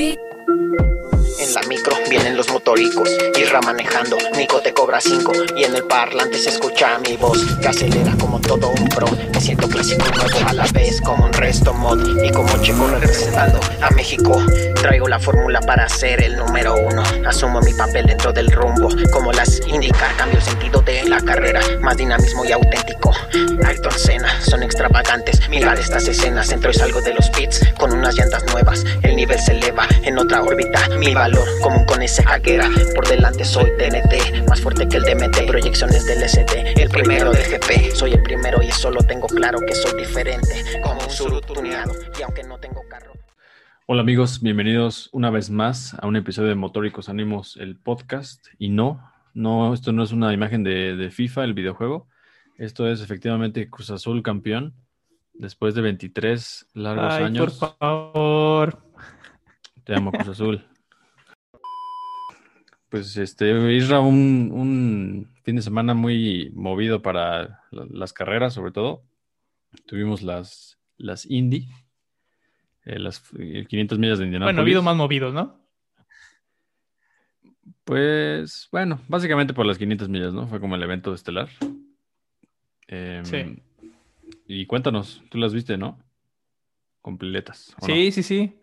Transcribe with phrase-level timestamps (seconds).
[0.00, 0.29] Beep.
[1.54, 6.38] La micro vienen los motoricos, Irra manejando, Nico te cobra 5 y en el parlante
[6.38, 9.08] se escucha mi voz que acelera como todo un pro.
[9.32, 13.58] Me siento clásico nuevo a la vez como un resto mod y como chico representando
[13.80, 14.40] a México.
[14.80, 17.02] Traigo la fórmula para ser el número uno.
[17.26, 21.96] Asumo mi papel dentro del rumbo, como las indica, cambio sentido de la carrera, más
[21.96, 23.12] dinamismo y auténtico.
[23.64, 25.48] Ayrton Senna, son extravagantes.
[25.48, 28.84] Mirar estas escenas, entro y salgo de los pits con unas llantas nuevas.
[29.02, 30.88] El nivel se eleva en otra órbita.
[30.98, 32.68] Mi valor, como con ese hackera.
[32.94, 35.46] Por delante soy TNT, más fuerte que el DMT.
[35.46, 37.94] Proyecciones del SD, el primero del GP.
[37.94, 40.64] Soy el primero y solo tengo claro que soy diferente.
[40.82, 43.12] Como un surutuneado, y aunque no tengo carro.
[43.86, 48.46] Hola amigos, bienvenidos una vez más a un episodio de Motóricos Ánimos, el podcast.
[48.58, 49.00] Y no,
[49.34, 52.08] no, esto no es una imagen de, de FIFA, el videojuego.
[52.56, 54.74] Esto es efectivamente Cruz Azul campeón.
[55.32, 57.58] Después de 23 largos Ay, años.
[57.58, 58.82] por favor.
[59.84, 60.69] Te amo, Cruz Azul.
[62.90, 68.72] Pues este, Isra, un, un fin de semana muy movido para la- las carreras, sobre
[68.72, 69.02] todo.
[69.86, 71.68] Tuvimos las, las Indy,
[72.84, 74.46] eh, las eh, 500 millas de Indianapolis.
[74.56, 75.60] Bueno, ha habido más movidos, ¿no?
[77.84, 80.46] Pues, bueno, básicamente por las 500 millas, ¿no?
[80.48, 81.48] Fue como el evento estelar.
[82.88, 83.62] Em, Sí.
[84.46, 85.98] Y cuéntanos, tú las viste, ¿no?
[87.02, 87.74] Completas.
[87.80, 88.54] Sí, sí, sí.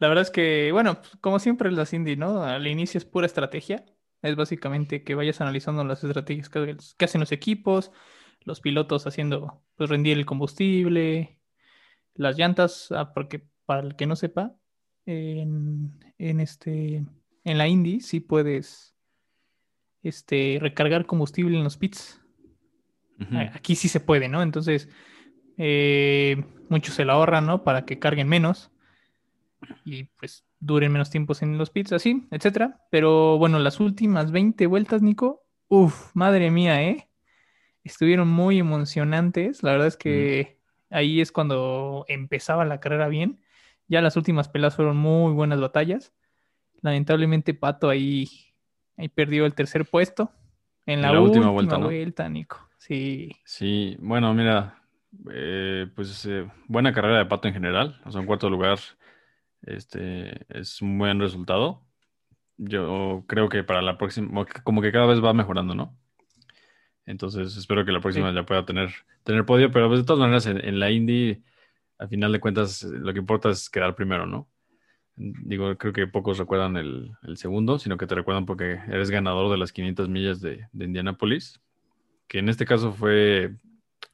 [0.00, 2.42] La verdad es que, bueno, pues, como siempre las indie, ¿no?
[2.42, 3.84] Al inicio es pura estrategia.
[4.22, 7.92] Es básicamente que vayas analizando las estrategias que, que hacen los equipos,
[8.44, 11.38] los pilotos haciendo, pues, rendir el combustible,
[12.14, 14.56] las llantas, ah, porque para el que no sepa,
[15.04, 17.04] en, en este,
[17.44, 18.94] en la Indy sí puedes,
[20.02, 22.16] este, recargar combustible en los pits.
[23.52, 24.42] Aquí sí se puede, ¿no?
[24.42, 24.88] Entonces,
[25.58, 27.64] eh, muchos se la ahorran, ¿no?
[27.64, 28.70] Para que carguen menos
[29.84, 32.80] y pues duren menos tiempos en los pits, así, etcétera.
[32.90, 37.08] Pero bueno, las últimas 20 vueltas, Nico, uff, madre mía, ¿eh?
[37.84, 39.62] Estuvieron muy emocionantes.
[39.62, 40.58] La verdad es que
[40.90, 43.40] ahí es cuando empezaba la carrera bien.
[43.88, 46.12] Ya las últimas peleas fueron muy buenas batallas.
[46.82, 48.28] Lamentablemente, Pato ahí,
[48.96, 50.30] ahí perdió el tercer puesto
[50.86, 52.30] en la, última, vuelta, vuelta, ¿no?
[52.30, 52.68] Nico.
[52.78, 53.30] Sí.
[53.44, 54.82] Sí, bueno, mira,
[55.32, 58.00] eh, pues eh, buena carrera de Pato en general.
[58.04, 58.78] O sea, en cuarto lugar,
[59.62, 61.82] este es un buen resultado.
[62.56, 65.96] Yo creo que para la próxima, como que- cada vez va mejorando, ¿no?
[67.06, 68.34] Entonces espero que la próxima Sí.
[68.36, 68.90] ya pueda tener,
[69.24, 71.42] tener podio, pero pues, de todas maneras en, en la Indy,
[71.98, 74.48] al final de cuentas, lo que importa es quedar primero, ¿no?
[75.16, 79.50] Digo, creo que pocos recuerdan el, el segundo, sino que te recuerdan porque eres ganador
[79.50, 81.60] de las 500 millas de, de Indianapolis,
[82.28, 83.54] que en este caso fue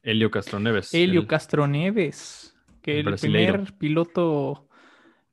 [0.01, 0.93] Helio Castroneves.
[0.93, 4.66] Helio el- Castroneves, que el primer piloto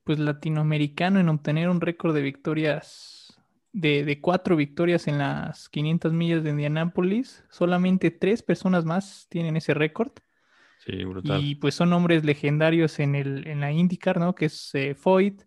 [0.04, 3.42] pues latinoamericano en obtener un récord de victorias,
[3.72, 7.44] de, de cuatro victorias en las 500 millas de Indianápolis.
[7.50, 10.12] Solamente tres personas más tienen ese récord.
[10.84, 11.42] Sí, brutal.
[11.42, 14.34] Y pues son nombres legendarios en, el, en la IndyCar, ¿no?
[14.34, 15.42] Que es eh, Foyt,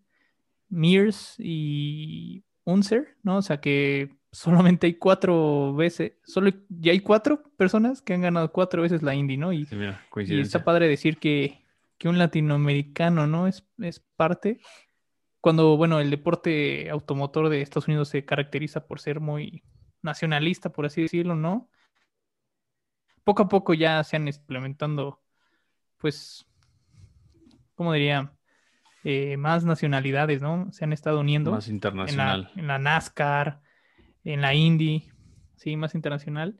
[0.68, 3.36] Mears y Unser, ¿no?
[3.36, 8.52] O sea que solamente hay cuatro veces, solo ya hay cuatro personas que han ganado
[8.52, 9.52] cuatro veces la Indy, ¿no?
[9.52, 11.64] Y, Sí, mira, y está padre decir que,
[11.98, 13.46] que un latinoamericano, ¿no?
[13.46, 14.60] Es, es parte.
[15.40, 19.64] Cuando, bueno, el deporte automotor de Estados Unidos se caracteriza por ser muy
[20.02, 21.68] nacionalista, por así decirlo, ¿no?
[23.24, 25.20] Poco a poco ya se han implementando,
[25.98, 26.46] pues,
[27.74, 28.32] ¿cómo diría?
[29.04, 30.72] Eh, más nacionalidades, ¿no?
[30.72, 32.50] Se han estado uniendo Más en la, internacional.
[32.56, 33.60] en la NASCAR,
[34.24, 35.08] en la Indy,
[35.56, 36.58] sí, más internacional.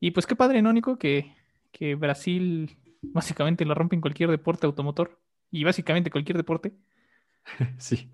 [0.00, 0.98] Y pues qué padre, ¿no, Nico?
[0.98, 1.34] Que,
[1.70, 5.18] que Brasil básicamente lo rompe en cualquier deporte automotor
[5.50, 6.72] y básicamente cualquier deporte.
[7.78, 8.10] Sí.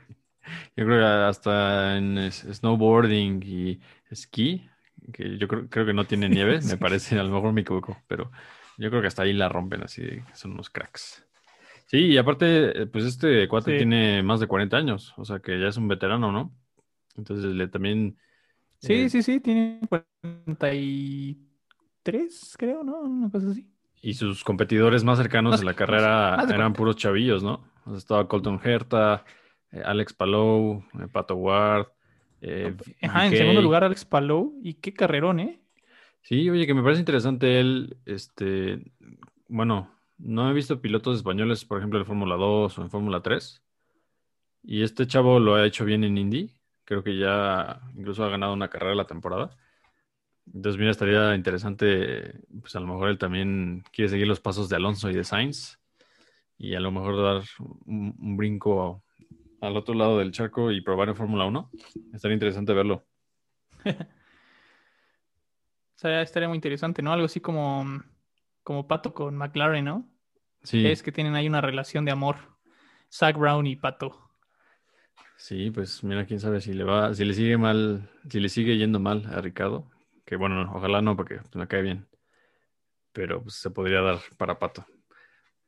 [0.77, 4.67] Yo creo que hasta en snowboarding y esquí,
[5.13, 6.65] que yo creo, creo que no tiene nieve, Sí.
[6.73, 8.31] me parece, a lo mejor me equivoco, pero
[8.79, 11.25] yo creo que hasta ahí la rompen así, de son unos cracks.
[11.87, 13.79] Sí, y aparte, eh, pues este cuate Sí.
[13.79, 16.55] tiene más de 40 años, o sea que ya es un veterano, ¿no?
[17.17, 18.19] Entonces le también...
[18.81, 23.01] Sí, eh, sí, sí, tiene 43, creo, ¿no?
[23.01, 23.69] Una cosa así.
[24.03, 26.77] Y sus competidores más cercanos Más- en la carrera más eran 40.
[26.77, 27.65] puros chavillos, ¿no?
[27.85, 29.25] O sea, estaba Colton Herta,
[29.73, 31.89] eh, Alex Palou, eh, Pato Ward.
[32.41, 35.61] eh, Ajá, en segundo lugar Alex Palou y qué carrerón, ¿eh?
[36.23, 38.93] Sí, oye, que me parece interesante él, este,
[39.49, 43.63] bueno, no he visto pilotos españoles, por ejemplo, en Fórmula 2 o en Fórmula 3.
[44.63, 46.51] Y este chavo lo ha hecho bien en Indy.
[46.85, 49.57] Creo que ya incluso ha ganado una carrera la temporada.
[50.55, 54.77] Entonces, mira, estaría interesante, pues a lo mejor él también quiere seguir los pasos de
[54.77, 55.79] Alonso y de Sainz
[56.59, 57.43] y a lo mejor dar
[57.87, 59.05] un, un brinco
[59.61, 61.71] al otro lado del charco y probar en Fórmula 1.
[62.13, 63.07] Estaría interesante verlo.
[65.97, 67.13] Estaría, estaría muy interesante, ¿no?
[67.13, 67.85] Algo así como,
[68.63, 70.09] como Pato con McLaren, ¿no?
[70.63, 72.37] Sí, Es que tienen ahí una relación de amor.
[73.13, 74.31] Zach Brown y Pato.
[75.37, 78.77] sí, pues mira, quién sabe si le va, si le sigue mal, si le sigue
[78.77, 79.91] yendo mal a Ricardo,
[80.29, 82.07] que bueno, no, ojalá no, porque me cae bien.
[83.13, 84.85] Pero pues, se podría dar para Pato.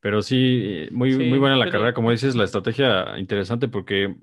[0.01, 4.17] Pero sí, muy, Sí, muy buena la pero- carrera, como dices, la estrategia interesante porque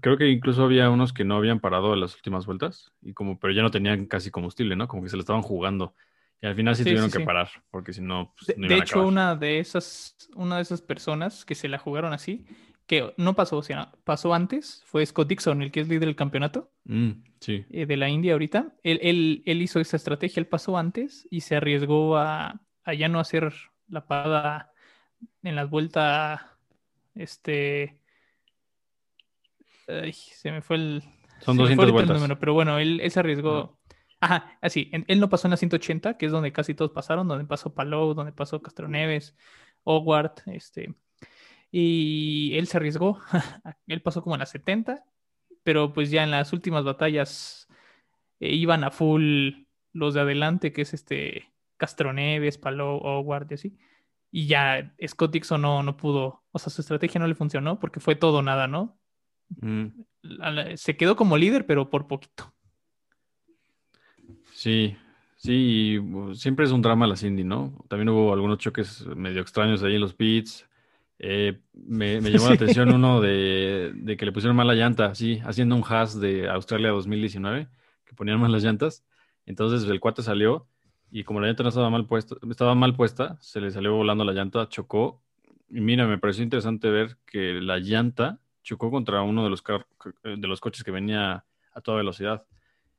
[0.00, 3.38] creo que incluso había unos que no habían parado en las últimas vueltas y como,
[3.38, 4.88] pero ya no tenían casi combustible, ¿no?
[4.88, 5.94] Como que se le estaban jugando.
[6.40, 8.66] Y al final sí, Sí, tuvieron sí, que parar, porque si no, pues, De, no
[8.66, 12.46] iban hecho, una de esas, una de esas personas que se la jugaron así,
[12.92, 16.14] que no pasó, o sea, pasó antes, fue Scott Dixon, el que es líder del
[16.16, 18.74] campeonato Mm, sí, eh, de la India ahorita.
[18.82, 23.08] Él, él- él hizo esa estrategia, él pasó antes y se arriesgó a, a ya
[23.08, 23.50] no hacer
[23.88, 24.72] la parada
[25.42, 26.42] en las vueltas,
[27.14, 27.98] este...
[29.88, 31.02] ay, se me fue el...
[31.40, 32.16] son se me 200 fue ahorita el vueltas.
[32.16, 33.78] número, pero bueno, él, él se arriesgó.
[34.20, 34.88] Ajá, así.
[34.92, 37.72] en- Él no pasó en la 180, que es donde casi todos pasaron, donde pasó
[37.74, 39.34] Palou, donde pasó Castroneves,
[39.84, 40.94] Howard, este.
[41.72, 43.18] Y él se arriesgó.
[43.88, 45.02] él pasó como en la 70,
[45.64, 47.66] pero pues ya en las últimas batallas
[48.38, 53.78] eh, iban a full los de adelante, que es este Castroneves, Palou, Howard y así.
[54.30, 58.00] Y ya Scott Dixon no, no pudo, o sea, su estrategia no le funcionó porque
[58.00, 58.98] fue todo nada, ¿no?
[59.60, 59.86] Mm,
[60.76, 62.54] se quedó como líder, pero por poquito.
[64.52, 64.96] sí,
[65.36, 67.84] sí, uh, siempre es un drama la Cindy, ¿no?
[67.88, 70.66] También hubo algunos choques medio extraños ahí en los pits.
[71.24, 75.14] Eh, me, me llamó la atención uno de, de que le pusieron mal la llanta,
[75.14, 77.68] sí, haciendo un hash de Australia 2019,
[78.04, 79.04] que ponían mal las llantas.
[79.46, 80.66] Entonces el cuate salió
[81.10, 84.24] y como la llanta no estaba mal puesta, estaba mal puesta, se le salió volando
[84.24, 85.22] la llanta, chocó.
[85.70, 89.86] Y mira, me pareció interesante ver que la llanta chocó contra uno de los, car-
[90.24, 92.44] de los coches que venía a toda velocidad.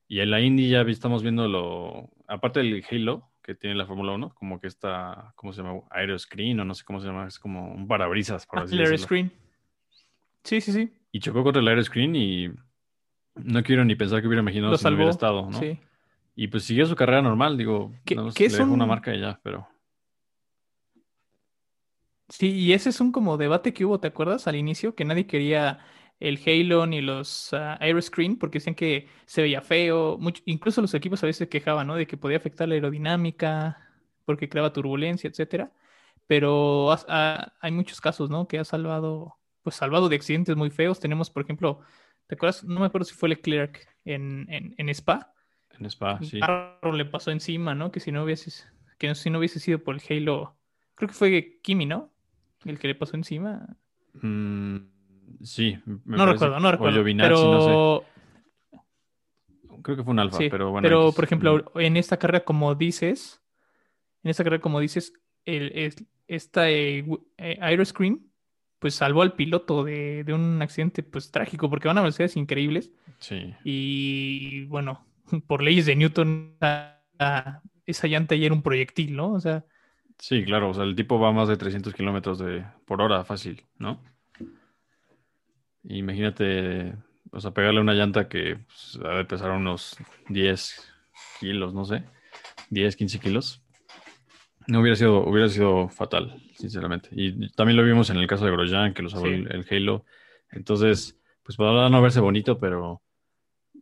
[0.08, 4.12] Y en la Indy ya estamos viendo lo, aparte del Halo que tiene la Fórmula
[4.14, 5.82] 1, como que está, ¿cómo se llama?
[5.90, 8.80] Aeroscreen o no sé cómo se llama, es como un parabrisas, por Ah, así el
[8.80, 9.04] decirlo.
[9.04, 9.32] screen.
[10.42, 10.92] Sí, sí, sí.
[11.12, 12.48] Y chocó contra el Aeroscreen y
[13.36, 15.60] no quiero ni pensar que hubiera imaginado Lo si no hubiera estado, ¿no?
[15.60, 15.78] Sí.
[16.34, 19.20] Y pues siguió su carrera normal, digo, que le es dejó una un- marca y
[19.20, 19.68] ya, pero
[22.30, 24.46] Sí, y ese es un como debate que hubo, ¿te acuerdas?
[24.48, 25.80] Al inicio, que nadie quería
[26.20, 30.16] el Halo ni los ah, Aeroscreen porque decían que se veía feo.
[30.18, 31.96] Mucho- incluso los equipos a veces quejaban, ¿no?
[31.96, 33.78] De que podía afectar la aerodinámica
[34.24, 35.72] porque creaba turbulencia, etcétera.
[36.26, 38.48] Pero ah, hay muchos casos, ¿no?
[38.48, 41.00] Que ha salvado, pues salvado de accidentes muy feos.
[41.00, 41.80] Tenemos, por ejemplo,
[42.26, 42.64] ¿te acuerdas?
[42.64, 45.32] No me acuerdo si fue Leclerc en, en, en Spa.
[45.78, 46.40] en Spa, sí.
[46.92, 47.92] le pasó encima, ¿no?
[47.92, 48.50] Que si no hubiese,
[48.98, 50.56] que si no hubiese sido por el Halo,
[50.94, 52.10] creo que fue Kimi, ¿no?
[52.64, 53.76] El que le pasó encima.
[54.14, 54.76] Mm,
[55.42, 56.96] sí, me no recuerdo, no o recuerdo.
[56.96, 57.70] Giovinazzi, pero no sé.
[59.82, 60.88] Creo que fue un alfa, sí, pero bueno.
[60.88, 63.42] pero, por ejemplo, en esta carrera, como dices,
[64.24, 65.12] en esta carrera, como dices,
[65.44, 67.04] el, es- esta eh,
[67.38, 68.30] eh, Aeroscreen,
[68.78, 72.92] pues salvó al piloto de, de un accidente pues trágico, porque van a velocidades increíbles.
[73.18, 75.06] Sí, Y bueno,
[75.46, 79.32] por leyes de Newton, ah, esa llanta ya era un proyectil, ¿no?
[79.32, 79.64] O sea,
[80.18, 83.24] sí, claro, o sea, el tipo va a más de 300 kilómetros de, por hora,
[83.24, 84.02] fácil, ¿no?
[85.88, 86.94] Imagínate,
[87.30, 89.96] o sea, pegarle una llanta que pues, de pesar unos
[90.28, 90.92] 10
[91.40, 92.04] kilos, no sé,
[92.70, 93.60] 10, 15 kilos.
[94.66, 97.10] No hubiera sido, hubiera sido fatal, sinceramente.
[97.12, 99.32] Y también lo vimos en el caso de Grosjean, que lo salvó Sí.
[99.50, 100.04] el, Halo.
[100.52, 103.02] Entonces, pues podrá no verse bonito, pero,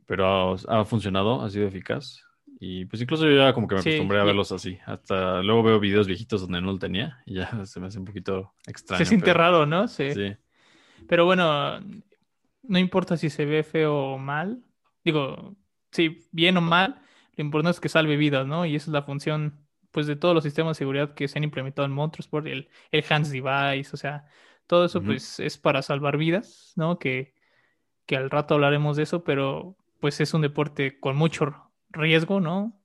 [0.06, 2.20] pero ha, ha funcionado, ha sido eficaz.
[2.58, 4.78] Y pues incluso yo ya como que me Sí, acostumbré a verlos así.
[4.86, 8.04] Hasta luego veo videos viejitos donde no lo tenía y ya se me hace un
[8.04, 8.98] poquito extraño.
[8.98, 9.86] se siente pero- raro, ¿no?
[9.86, 10.12] Sí.
[10.12, 10.34] Sí,
[11.08, 11.80] Pero bueno,
[12.62, 14.62] no importa si se ve feo o mal.
[15.04, 15.56] Digo,
[15.90, 17.02] sí, bien o mal,
[17.36, 18.66] lo importante es que salve vidas, ¿no?
[18.66, 21.44] Y esa es la función, pues, de todos los sistemas de seguridad que se han
[21.44, 24.26] implementado en Motorsport, el, el Hands Device, o sea,
[24.66, 26.98] todo eso, pues, es para salvar vidas, ¿no?
[26.98, 27.34] Que,
[28.06, 32.80] que al rato hablaremos de eso, pero, pues, es un deporte con mucho riesgo, ¿no?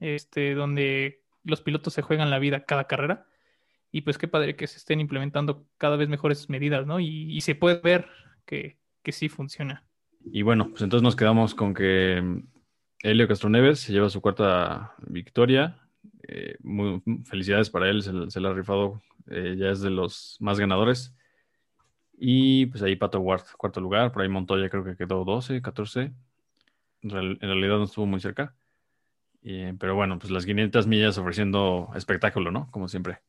[0.00, 3.26] Este, donde los pilotos se juegan la vida cada carrera.
[3.96, 7.00] Y pues qué padre que se estén implementando cada vez mejores medidas, ¿no?
[7.00, 8.06] Y, se puede ver
[8.44, 9.86] que, que sí funciona.
[10.22, 12.46] Y bueno, pues entonces nos quedamos con que mm,
[13.02, 15.78] Helio Castroneves se lleva su cuarta victoria.
[16.28, 19.00] Eh, muy- felicidades para él, se, se la ha rifado,
[19.30, 21.16] eh, ya es de los más ganadores.
[22.18, 26.12] Y pues ahí Pato Ward, cuarto lugar, por ahí Montoya creo que quedó 12, 14.
[27.00, 28.54] En, real- en realidad no estuvo muy cerca.
[29.42, 32.70] Eh, pero bueno, pues las 500 millas ofreciendo espectáculo, ¿no?
[32.70, 33.20] Como siempre.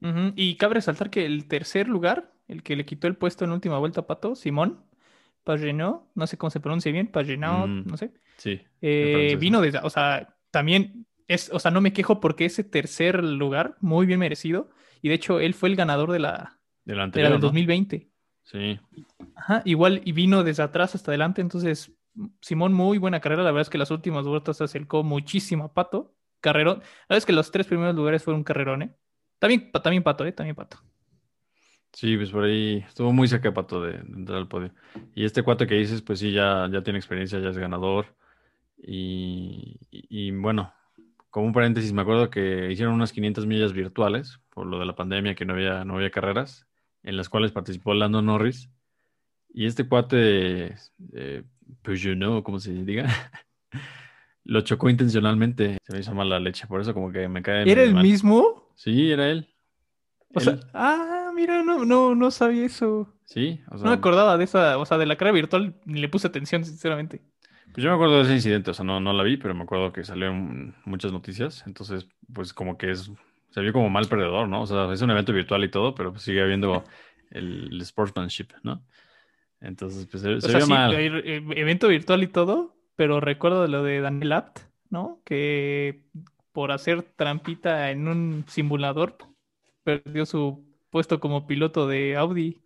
[0.00, 3.78] Y cabe resaltar que el tercer lugar el que le quitó el puesto en última
[3.78, 4.84] vuelta a Pato, Simón
[5.44, 8.12] Pagenot, no sé cómo se pronuncia bien, Pagenot, Mm, no sé.
[8.36, 8.60] Sí.
[8.80, 13.22] Eh, vino desde, o sea, también es, o sea, no me quejo porque ese tercer
[13.22, 14.70] lugar, muy bien merecido,
[15.02, 17.30] y de hecho él fue el ganador de la, Del de la anterior.
[17.32, 17.46] del ¿no?
[17.46, 18.08] 2020.
[18.42, 18.78] Sí.
[19.34, 21.92] Ajá, igual y vino desde atrás hasta adelante, entonces
[22.40, 25.74] Simón muy buena carrera, la verdad es que las últimas vueltas se acercó muchísimo a
[25.74, 28.96] Pato, carrerón, la verdad es que los tres primeros lugares fueron carrerón, ¿eh?
[29.38, 30.32] También, también Pato, ¿eh?
[30.32, 30.78] También Pato.
[31.92, 34.70] Sí, pues por ahí estuvo muy cerca Pato de, de entrar al podio.
[35.14, 38.14] Y este cuate que dices, pues sí, ya, ya tiene experiencia, ya es ganador.
[38.78, 40.72] Y, y- y, bueno,
[41.30, 44.94] como un paréntesis, me acuerdo que hicieron unas 500 millas virtuales por lo de la
[44.94, 46.66] pandemia, que no había, no había carreras,
[47.02, 48.70] en las cuales participó Lando Norris.
[49.54, 50.76] Y este cuate,
[51.14, 51.44] eh,
[51.82, 53.06] Peugeot, como se diga,
[54.44, 55.78] lo chocó intencionalmente.
[55.84, 58.02] Se me hizo mala leche, por eso como que me cae ¿Era el mal.
[58.02, 58.65] mismo?
[58.76, 59.48] Sí, era él.
[60.34, 63.12] O sea, ah, mira, no, no, no sabía eso.
[63.24, 66.00] Sí, o No sea, me acordaba de esa, o sea, de la carrera virtual, ni
[66.00, 67.22] le puse atención, sinceramente.
[67.72, 69.64] Pues yo me acuerdo de ese incidente, o sea, no, no la vi, pero me
[69.64, 73.10] acuerdo que salieron muchas noticias, entonces, pues como que es,
[73.50, 74.62] se vio como mal perdedor, ¿no?
[74.62, 76.84] O sea, es un evento virtual y todo, pero pues sigue habiendo
[77.30, 78.82] el, el sportsmanship, ¿no?
[79.60, 80.94] Entonces, pues se, O se vio sí, mal.
[80.94, 85.22] eh, evento virtual y todo, pero recuerdo lo de Daniel Apt, ¿no?
[85.24, 86.02] Que
[86.56, 89.18] por hacer trampita en un simulador
[89.84, 92.62] perdió su puesto como piloto de Audi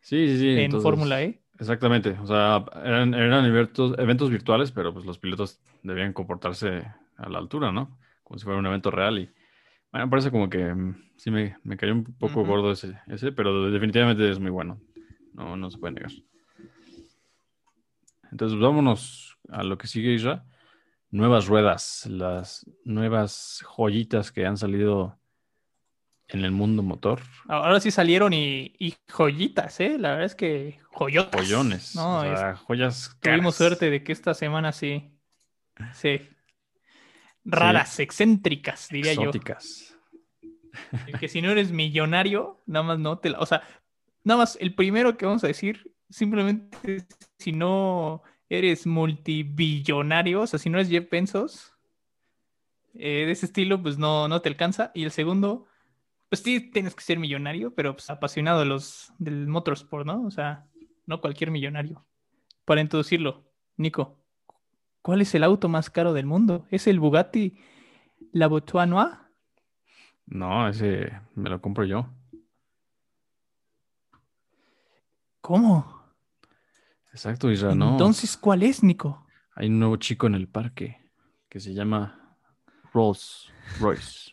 [0.00, 0.48] Sí, sí, sí.
[0.50, 1.42] en entonces- Fórmula E.
[1.58, 6.84] Exactamente, o sea, eran, eran eventos, eventos virtuales, pero pues los pilotos debían comportarse
[7.16, 7.98] a la altura, ¿no?
[8.22, 9.28] Como si fuera un evento real y,
[9.90, 13.72] bueno, parece como que mm, sí me, me cayó un poco gordo ese, ese, pero
[13.72, 14.80] definitivamente es muy bueno,
[15.34, 16.12] no, no se puede negar.
[18.30, 20.44] Entonces, vámonos a lo que sigue, Isra.
[21.12, 25.18] Nuevas ruedas, las nuevas joyitas que han salido
[26.26, 27.20] en el mundo motor.
[27.48, 29.98] Ahora sí salieron y, y joyitas, ¿eh?
[29.98, 31.38] La verdad es que joyotas.
[31.38, 33.54] Pollones, No, o sea, joyas Tuvimos caras.
[33.56, 35.10] suerte de que esta semana sí.
[35.92, 36.22] Sí.
[37.44, 39.22] Raras, excéntricas, diría yo.
[39.22, 39.94] exóticas.
[41.06, 43.38] El que si no eres millonario, nada más no te la.
[43.40, 43.62] O sea,
[44.24, 47.04] nada más el primero que vamos a decir, simplemente
[47.38, 51.72] si no eres multibillonario, o sea, si no eres Jeff Bezos,
[52.94, 54.92] eh, de ese estilo, pues no, no te alcanza.
[54.94, 55.66] Y el segundo,
[56.28, 60.24] pues sí tienes que ser millonario, pero pues apasionado de los, del motorsport, ¿no?
[60.26, 60.66] O sea,
[61.06, 62.04] no cualquier millonario.
[62.66, 64.18] Para introducirlo, Nico,
[65.00, 66.66] ¿cuál es el auto más caro del mundo?
[66.70, 67.56] ¿Es el Bugatti
[68.32, 69.08] La Noir?
[70.26, 72.06] No, ese me lo compro yo.
[75.40, 76.01] ¿Cómo?
[77.12, 77.92] Exacto, Isra, no.
[77.92, 79.26] Entonces, ¿cuál es, Nico?
[79.54, 81.10] Hay un nuevo chico en el parque
[81.48, 82.38] que se llama
[82.94, 84.32] Rolls Royce.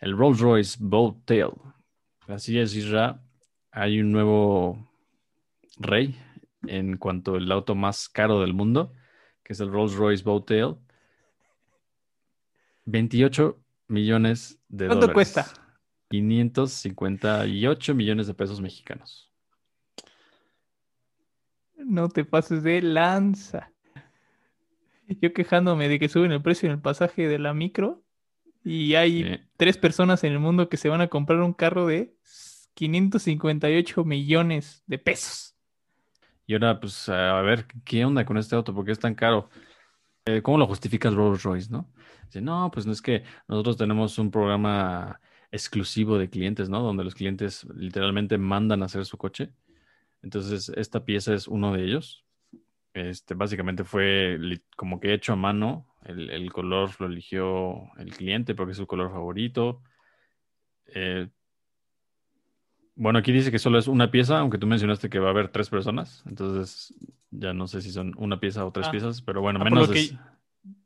[0.00, 1.52] El Rolls Royce Bold Tail.
[2.28, 3.22] Así es, Isra.
[3.70, 4.90] Hay un nuevo
[5.78, 6.18] rey
[6.66, 8.92] en cuanto al auto más caro del mundo,
[9.42, 10.76] que es el Rolls Royce Bold Tail.
[12.84, 13.58] 28
[13.88, 15.32] millones de ¿Cuánto dólares.
[15.32, 15.46] cuesta?
[16.10, 19.31] 558 millones de pesos mexicanos.
[21.86, 23.72] No te pases de lanza.
[25.20, 28.02] Yo quejándome de que suben el precio en el pasaje de la micro
[28.64, 29.40] y hay Sí.
[29.56, 32.14] tres personas en el mundo que se van a comprar un carro de
[32.74, 35.56] 558 millones de pesos.
[36.46, 38.74] Y ahora, pues, a ver, ¿qué onda con este auto?
[38.74, 39.48] ¿Por qué es tan caro?
[40.24, 41.90] Eh, ¿cómo lo justifica el Rolls Royce, no?
[42.26, 45.20] Dice, no, pues no es que nosotros tenemos un programa
[45.50, 46.80] exclusivo de clientes, ¿no?
[46.82, 49.52] Donde los clientes literalmente mandan a hacer su coche.
[50.22, 52.24] Entonces, esta pieza es uno de ellos.
[52.94, 54.38] Este, básicamente fue
[54.76, 55.86] como que hecho a mano.
[56.04, 59.82] El, el color lo eligió el cliente porque es su color favorito.
[60.86, 61.28] Eh,
[62.94, 65.48] bueno, aquí dice que solo es una pieza, aunque tú mencionaste que va a haber
[65.48, 66.22] tres personas.
[66.26, 66.94] Entonces,
[67.30, 68.90] ya no sé si son una pieza o tres Ah.
[68.90, 70.08] piezas, pero bueno, Ah, por menos lo de...
[70.08, 70.18] que-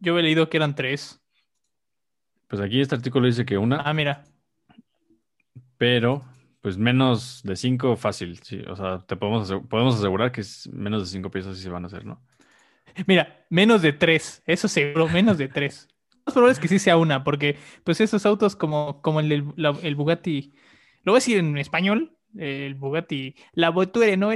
[0.01, 1.21] Yo he leído que eran tres.
[2.47, 4.25] Pues aquí este artículo dice que una, Ah, mira.
[5.77, 6.23] pero
[6.67, 8.41] pues menos de cinco fácil.
[8.43, 11.63] Sí, o sea, te podemos, asegu- podemos asegurar que es menos de cinco piezas sí
[11.63, 12.21] se van a hacer, ¿no?
[13.07, 14.43] Mira, menos de tres.
[14.47, 15.87] Eso seguro, menos de tres.
[16.27, 19.55] Lo probable es que sí sea una, porque pues esos autos como, como el,
[19.85, 20.55] el Bugatti,
[21.05, 24.33] lo voy a decir en español, el Bugatti, la Voiture no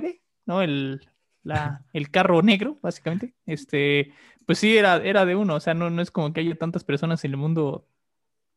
[0.46, 0.62] ¿no?
[0.62, 1.08] El,
[1.42, 3.34] la, el carro negro, básicamente.
[3.44, 4.14] Este,
[4.46, 5.56] pues sí, era, era de uno.
[5.56, 7.88] O sea, no, no es como que haya tantas personas en el mundo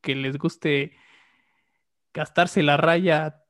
[0.01, 0.95] que les guste
[2.13, 3.42] gastarse la raya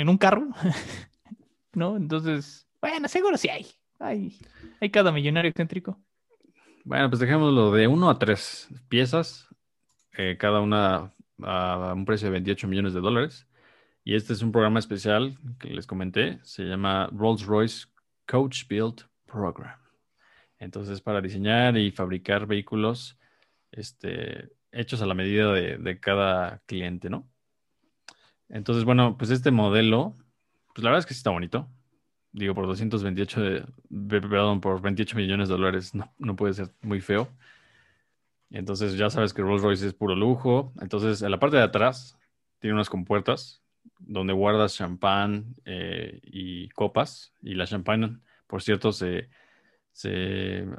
[0.00, 0.48] en un carro,
[1.74, 1.96] ¿no?
[1.96, 3.66] Entonces, bueno, seguro sí hay.
[3.98, 4.38] Hay,
[4.80, 6.00] hay cada millonario excéntrico.
[6.84, 9.48] Bueno, pues dejémoslo de uno a tres piezas,
[10.16, 11.12] eh, cada una
[11.42, 13.46] a un precio de 28 millones de dólares.
[14.04, 17.86] Y este es un programa especial que les comenté, se llama Rolls Royce
[18.26, 19.78] Coach Build Program.
[20.58, 23.18] Entonces, para diseñar y fabricar vehículos
[23.70, 27.28] este, hechos a la medida de, cada cliente, ¿no?
[28.48, 30.16] Entonces, bueno, pues este modelo,
[30.74, 31.68] pues la verdad es que sí está bonito.
[32.32, 33.64] Digo, por 228, de,
[34.20, 37.28] perdón, por 28 millones de dólares no, puede ser muy feo.
[38.50, 40.72] Entonces ya sabes que Rolls Royce es puro lujo.
[40.80, 42.18] Entonces en la parte de atrás
[42.60, 43.62] tiene unas compuertas
[43.98, 47.32] donde guardas champán eh, y copas.
[47.42, 49.28] Y la champán, por cierto, se,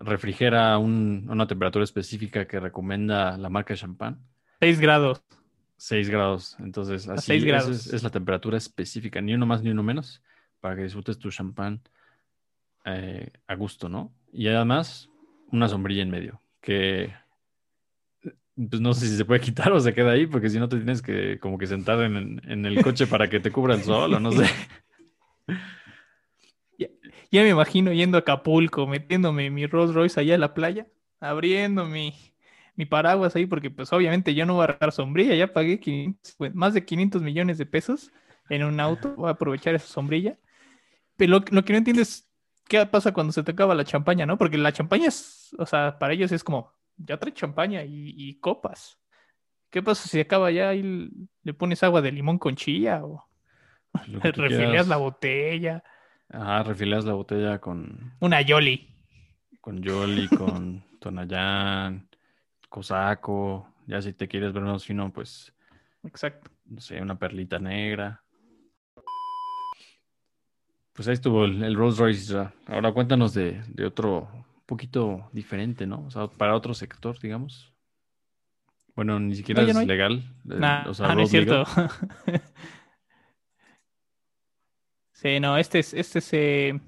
[0.01, 4.19] refrigera a una temperatura específica que recomienda la marca de champán.
[4.61, 5.23] 6 grados.
[5.79, 6.57] 6 grados.
[6.59, 10.21] Entonces, así Es, la temperatura específica, ni uno más ni uno menos,
[10.59, 11.81] para que disfrutes tu champán
[12.85, 14.11] eh, a gusto, ¿no?
[14.33, 15.09] Y además,
[15.51, 17.13] una sombrilla en medio, que
[18.21, 20.75] pues no sé si se puede quitar o se queda ahí, porque si no te
[20.75, 24.19] tienes que como que sentar en, el coche para que te cubra el sol o
[24.19, 24.45] no sé.
[27.31, 30.87] Ya, me imagino yendo a Acapulco, metiéndome mi Rolls Royce allá en la playa,
[31.19, 32.15] abriendo mi,
[32.85, 35.79] paraguas ahí, porque pues obviamente yo no voy a agarrar sombrilla, ya pagué
[36.37, 38.11] pues, más de 500 millones de pesos
[38.49, 40.37] en un auto, voy a aprovechar esa sombrilla.
[41.17, 42.29] Pero lo, lo que no entiendo es
[42.69, 44.37] qué pasa cuando se te acaba la champaña, ¿no?
[44.37, 48.97] Porque la champaña es, o sea, para ellos es como, ya trae champaña y, copas.
[49.69, 51.09] ¿Qué pasa si acaba ya y
[51.43, 53.27] le pones agua de limón con chía o
[54.23, 55.83] refileas la botella?
[56.29, 58.13] Ajá, refileas la botella con...
[58.19, 58.87] Una Yoli.
[59.61, 62.08] Con Yoli, con Tonayán,
[62.69, 63.67] Cosaco.
[63.87, 65.53] Ya si te quieres ver más fino, pues...
[66.03, 66.51] Exacto.
[66.65, 68.23] No sé, una perlita negra.
[70.93, 72.49] Pues ahí estuvo el, Rolls Royce.
[72.67, 74.29] Ahora cuéntanos de, de otro
[74.65, 76.05] poquito diferente, ¿no?
[76.05, 77.73] O sea, para otro sector, digamos.
[78.95, 80.23] Bueno, ni siquiera es legal.
[80.49, 81.63] Eh, o sea, no es cierto.
[85.13, 86.79] sí, no, este es, este es eh,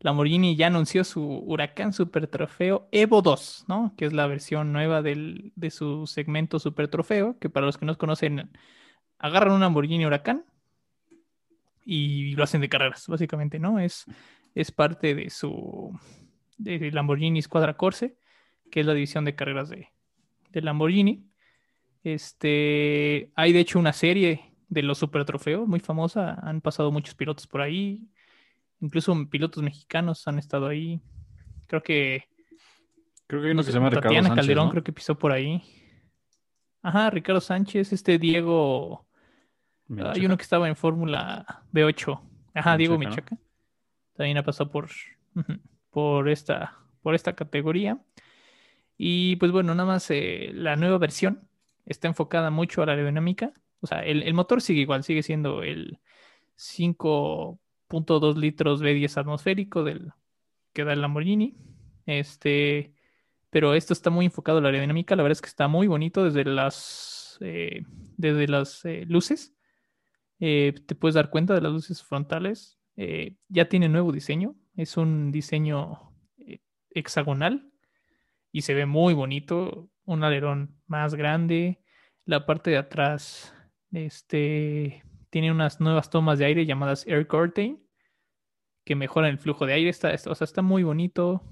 [0.00, 3.94] Lamborghini ya anunció su Huracán Super Trofeo Evo 2, ¿no?
[3.96, 7.86] Que es la versión nueva del, de su segmento Super Trofeo, que para los que
[7.86, 8.50] no conocen,
[9.18, 10.44] agarran un Lamborghini Huracán
[11.84, 13.78] y lo hacen de carreras, básicamente, ¿no?
[13.78, 14.06] Es,
[14.54, 15.98] es parte de su
[16.60, 18.16] de Lamborghini Squadra Corse,
[18.70, 19.88] que es la división de carreras de,
[20.52, 21.26] Lamborghini.
[22.04, 26.38] Este, hay de hecho una serie de los super trofeos muy famosa.
[26.42, 28.08] Han pasado muchos pilotos por ahí.
[28.80, 31.00] Incluso pilotos mexicanos han estado ahí.
[31.66, 32.24] Creo que.
[33.26, 35.62] Creo que hay uno que se llama Ricardo Sánchez, Calderón, creo que pisó por ahí.
[36.82, 39.06] Ajá, Ricardo Sánchez, este Diego.
[40.14, 42.20] Hay uno que estaba en Fórmula B8.
[42.54, 43.36] Ajá, Diego Michaca.
[44.14, 44.88] También ha pasado por
[45.90, 47.98] por esta, por esta categoría.
[48.96, 51.48] Y pues bueno, nada más eh, la nueva versión
[51.86, 53.52] está enfocada mucho a la aerodinámica.
[53.80, 55.98] O sea, el, motor sigue igual, sigue siendo el
[57.90, 60.12] 5.2 litros B10 atmosférico del,
[60.72, 61.56] que da el Lamborghini.
[62.06, 62.94] Este,
[63.50, 65.16] pero esto está muy enfocado a la aerodinámica.
[65.16, 67.82] La verdad es que está muy bonito desde las, eh,
[68.16, 69.54] desde las eh, luces.
[70.38, 72.78] te puedes dar cuenta de las luces frontales.
[73.48, 74.54] ya tiene nuevo diseño.
[74.76, 77.70] Es un diseño eh, hexagonal
[78.52, 79.90] y se ve muy bonito.
[80.04, 81.82] Un alerón más grande.
[82.24, 83.54] La parte de atrás
[83.92, 87.80] este, tiene unas nuevas tomas de aire llamadas Air Curtain
[88.84, 89.90] que mejoran el flujo de aire.
[89.90, 91.42] Está, o sea, está muy bonito.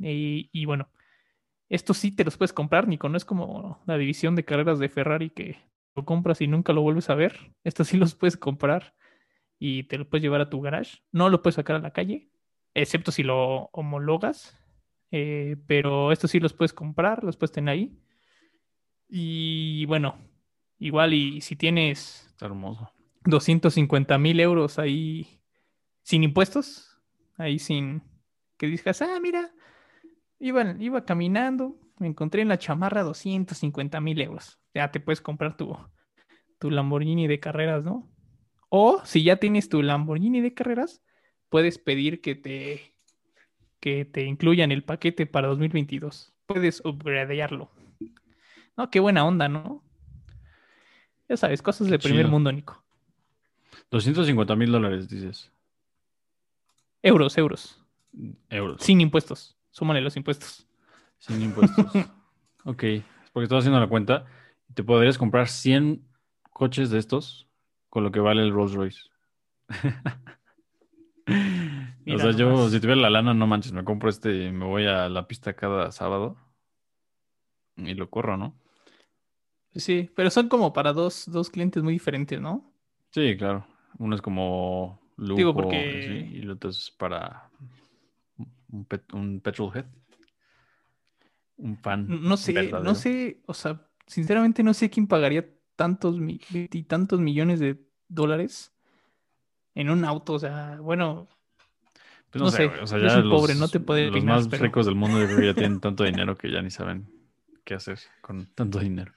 [0.00, 0.88] Y, bueno,
[1.68, 3.08] esto sí te los puedes comprar, Nico.
[3.08, 5.58] No es como la división de carreras de Ferrari que
[5.94, 7.52] lo compras y nunca lo vuelves a ver.
[7.64, 8.94] Estos sí los puedes comprar
[9.58, 10.98] y te lo puedes llevar a tu garage.
[11.12, 12.30] No lo puedes sacar a la calle,
[12.74, 14.56] excepto si lo homologas.
[15.10, 17.98] Eh, pero estos sí los puedes comprar, los puedes tener ahí.
[19.08, 20.16] Y bueno,
[20.78, 22.26] igual y si tienes...
[22.30, 22.92] Está hermoso.
[23.24, 25.40] 250 mil euros ahí
[26.02, 26.98] sin impuestos,
[27.36, 28.02] ahí sin
[28.56, 29.52] que digas, ah, mira,
[30.38, 34.58] iba, iba caminando, me encontré en la chamarra 250 mil euros.
[34.74, 35.76] Ya te puedes comprar tu,
[36.58, 38.10] tu Lamborghini de carreras, ¿no?
[38.68, 41.02] O si ya tienes tu Lamborghini de carreras,
[41.48, 42.94] puedes pedir que te,
[43.80, 46.34] que te incluyan el paquete para 2022.
[46.46, 47.70] Puedes upgradearlo.
[48.76, 49.84] No, qué buena onda, ¿no?
[51.28, 52.84] Ya sabes, cosas de primer mundo, Nico.
[53.90, 55.52] 250 mil dólares, dices.
[57.02, 57.84] Euros, euros.
[58.50, 58.82] Euros.
[58.82, 59.56] Sin impuestos.
[59.70, 60.66] Súmale los impuestos.
[61.18, 61.86] Sin impuestos.
[62.64, 62.84] ok,
[63.32, 64.26] porque estoy haciendo la cuenta.
[64.74, 66.02] Te podrías comprar 100
[66.52, 67.46] coches de estos
[67.88, 69.10] con lo que vale el Rolls Royce.
[72.06, 74.86] o sea, yo si tuviera la lana, no manches, me compro este y me voy
[74.86, 76.36] a la pista cada sábado
[77.76, 78.54] y lo corro, ¿no?
[79.74, 82.72] Sí, pero son como para dos, dos clientes muy diferentes, ¿no?
[83.10, 83.66] Sí, claro.
[83.98, 87.50] Uno es como lujo Digo, porque- así, y el otro es para
[88.70, 89.86] un, pet- un petrolhead.
[91.56, 92.06] Un fan.
[92.22, 92.84] No sé, verdadero.
[92.84, 95.44] no sé, o sea, sinceramente no sé quién pagaría
[95.74, 96.38] tantos mi-
[96.86, 98.72] tantos millones de dólares
[99.74, 101.26] en un auto, o sea, bueno,
[102.30, 104.48] Pues no, no sé, O sea, ya los, pobre, no te podría los opinar, más
[104.48, 107.08] pero- ricos del mundo yo creo que ya tienen tanto dinero que ya ni saben
[107.64, 109.12] qué hacer con tanto dinero.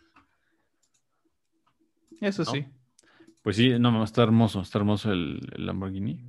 [2.21, 2.51] eso ¿no?
[2.51, 2.65] sí.
[3.41, 6.19] Pues sí, no, está hermoso, está hermoso el, el Lamborghini.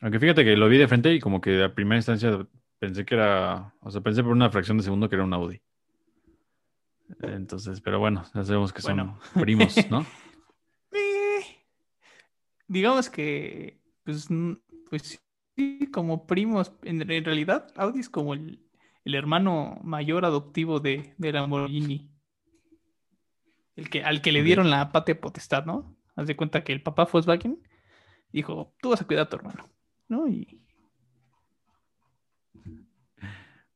[0.00, 2.46] Aunque fíjate que lo vi de frente y como que a primera instancia
[2.78, 5.60] pensé que era, o sea, pensé por una fracción de segundo que era un Audi.
[7.22, 10.06] Entonces, pero bueno, ya sabemos que son primos, ¿no?
[10.96, 11.44] Eh,
[12.68, 14.28] digamos que, pues,
[14.88, 15.20] pues
[15.56, 18.64] sí, como primos, en, en realidad Audi es como el,
[19.04, 22.10] el hermano mayor adoptivo de, de Lamborghini.
[23.74, 25.96] El que, al que le dieron la patria potestad, ¿no?
[26.16, 27.58] Haz de cuenta que el papá Volkswagen
[28.32, 29.68] dijo, tú vas a cuidar a tu hermano,
[30.08, 30.28] ¿no?
[30.28, 30.60] Y,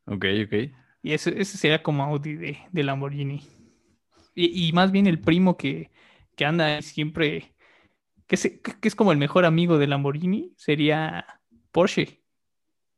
[0.07, 0.55] Ok, ok.
[1.03, 3.43] y ese, ese sería como Audi de, de Lamborghini.
[4.35, 5.91] Y, y más bien el primo que,
[6.37, 7.55] que anda siempre,
[8.27, 11.27] que, se- que es como el mejor amigo de Lamborghini, sería
[11.73, 12.23] Porsche.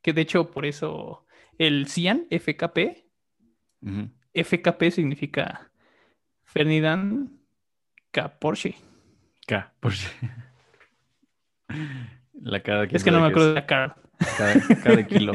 [0.03, 1.27] Que de hecho por eso
[1.59, 3.07] el Cian, FKP.
[4.35, 5.73] FKP significa
[6.45, 7.31] Ferdinand
[8.13, 8.39] K.
[8.39, 8.77] Porsche.
[9.51, 10.07] K, por si-
[12.41, 13.97] La cada Es que no me acuerdo de la cara.
[14.39, 15.33] Cada, cada kilo.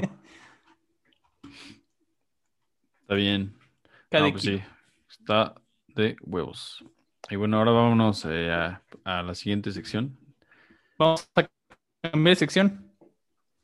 [3.02, 3.54] Está bien.
[4.10, 4.58] Cada No, pues kilo.
[4.60, 4.64] sí,
[5.10, 5.56] está
[5.90, 6.84] de huevos.
[7.30, 10.18] Y bueno, ahora vámonos eh, a, a la siguiente sección.
[10.98, 11.48] Vamos a
[12.02, 12.92] cambiar de sección.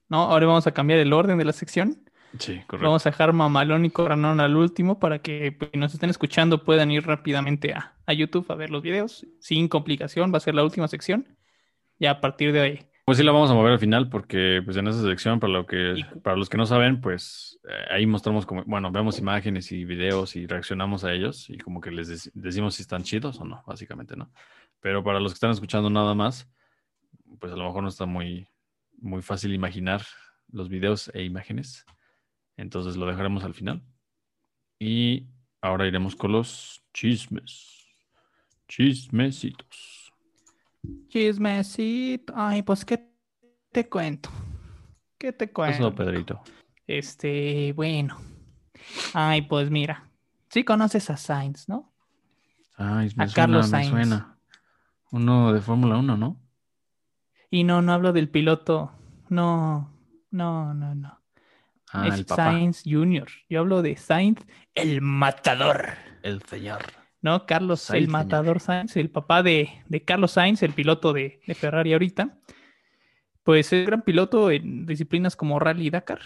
[0.10, 2.04] No, ahora vamos a cambiar el orden de la sección.
[2.39, 2.86] Sí, correcto.
[2.88, 6.89] Vamos a dejar Mamalón y Corranón al último para que pues, nos estén escuchando puedan
[6.91, 9.26] ir rápidamente a, a YouTube a ver los videos.
[9.39, 11.28] Sin complicación, va a ser la última sección.
[12.00, 12.80] Ya a partir de ahí.
[13.06, 15.65] Pues sí, la vamos a mover al final porque pues en esa sección, para, lo
[15.65, 19.72] que, Y- para los que no saben, pues eh, ahí mostramos como, bueno, vemos imágenes
[19.72, 23.39] y videos y reaccionamos a ellos y como que les dec- decimos si están chidos
[23.39, 24.32] o no, básicamente, ¿no?
[24.80, 26.48] Pero para los que están escuchando nada más,
[27.39, 28.48] pues a lo mejor no está muy,
[29.00, 30.04] muy fácil imaginar
[30.52, 31.86] los videos e imágenes.
[32.62, 33.82] Entonces lo dejaremos al final.
[34.80, 35.28] Y
[35.62, 37.88] ahora iremos con los chismes.
[38.67, 40.13] Chismecitos.
[41.08, 42.34] Chismecito.
[42.36, 43.12] Ay, pues, ¿qué
[43.71, 44.30] te cuento?
[45.17, 45.76] ¿Qué te cuento?
[45.76, 46.41] Eso, Pedrito.
[46.86, 48.17] Este, bueno.
[49.13, 50.10] Ay, pues mira.
[50.50, 51.91] Sí conoces a Sainz, ¿no?
[52.78, 53.89] Me A suena, Carlos me Sainz.
[53.89, 54.38] suena.
[55.12, 56.39] Uno de Fórmula 1, ¿no?
[57.50, 58.91] Y no, no hablo del piloto.
[59.30, 59.91] No,
[60.30, 61.21] no, no, no.
[61.93, 62.51] Ah, es el papá.
[62.51, 63.27] Sainz Jr.
[63.49, 64.39] Yo hablo de Sainz,
[64.75, 65.89] el matador.
[66.23, 66.82] El señor.
[67.21, 67.45] ¿no?
[67.45, 71.54] Carlos, Sainz, el matador Sainz, el papá de, de Carlos Sainz, el piloto de, de
[71.56, 72.38] Ferrari ahorita.
[73.43, 76.19] Pues es gran piloto en disciplinas como Rally Dakar.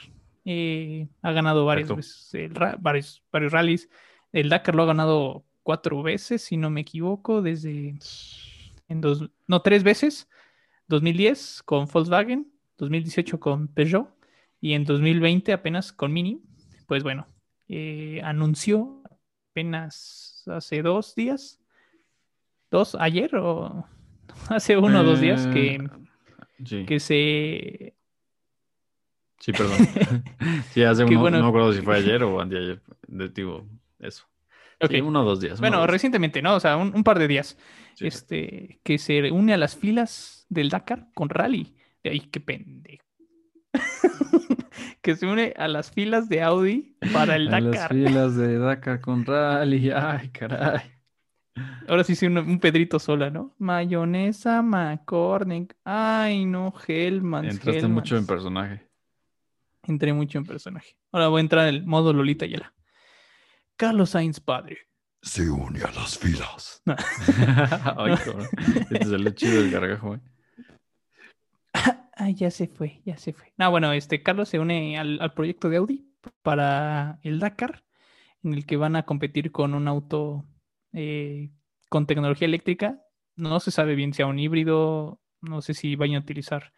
[0.43, 1.95] Eh, ha ganado varias Perfecto.
[2.15, 3.89] veces el ra- varios, varios rallies.
[4.31, 7.97] El Dakar lo ha ganado cuatro veces, si no me equivoco, desde
[8.87, 10.29] en dos, no, tres veces.
[10.87, 14.07] 2010 con Volkswagen, 2018 con Peugeot
[14.65, 16.41] y en 2020 apenas con Mini.
[16.87, 17.27] Pues bueno,
[17.67, 19.03] eh, anunció
[19.51, 21.59] apenas hace dos días,
[22.71, 23.85] dos, ayer o
[24.49, 25.89] hace uno o dos días que, Eh,
[26.65, 27.93] Sí, que se...
[29.39, 29.77] sí, perdón.
[30.73, 31.37] sí, hace uno, bueno.
[31.37, 32.81] no me acuerdo si fue ayer o anteayer.
[33.07, 33.67] De, digo,
[33.99, 34.25] eso.
[34.81, 34.93] Ok.
[34.93, 35.59] Sí, uno o dos días.
[35.59, 35.87] Bueno, dos.
[35.91, 36.55] recientemente, ¿no?
[36.55, 37.55] O sea, un, un par de días.
[37.93, 41.75] Sí, este, que se une a las filas del Dakar con Rally.
[42.03, 43.04] De ahí, qué pendejo.
[45.01, 49.01] que se une a las filas de Audi para el A las filas de Dakar
[49.01, 49.91] con Rally.
[49.91, 50.81] Ay, caray.
[51.87, 53.55] Ahora sí, sí, un, un Pedrito sola, ¿no?
[53.59, 55.75] Mayonesa, McCormick.
[55.85, 57.45] Ay, no, Hellman.
[57.45, 58.89] Entraste mucho en personaje.
[59.83, 60.97] Entré mucho en personaje.
[61.11, 62.73] Ahora voy a entrar en el modo Lolita Yela.
[63.77, 64.79] Carlos Sainz padre.
[65.21, 66.81] se une a las filas.
[66.87, 68.47] Ay, cabrón.
[68.91, 70.19] Este es el chido del gargajo, ¿eh?
[72.15, 73.53] Ah, ya se fue, ya se fue.
[73.57, 76.09] No, bueno, este Carlos se une al, al proyecto de Audi
[76.41, 77.83] para el Dakar,
[78.43, 80.45] en el que van a competir con un auto
[80.93, 81.51] eh,
[81.89, 83.01] con tecnología eléctrica.
[83.35, 86.71] No se sabe bien si a un híbrido, no sé si vayan a utilizar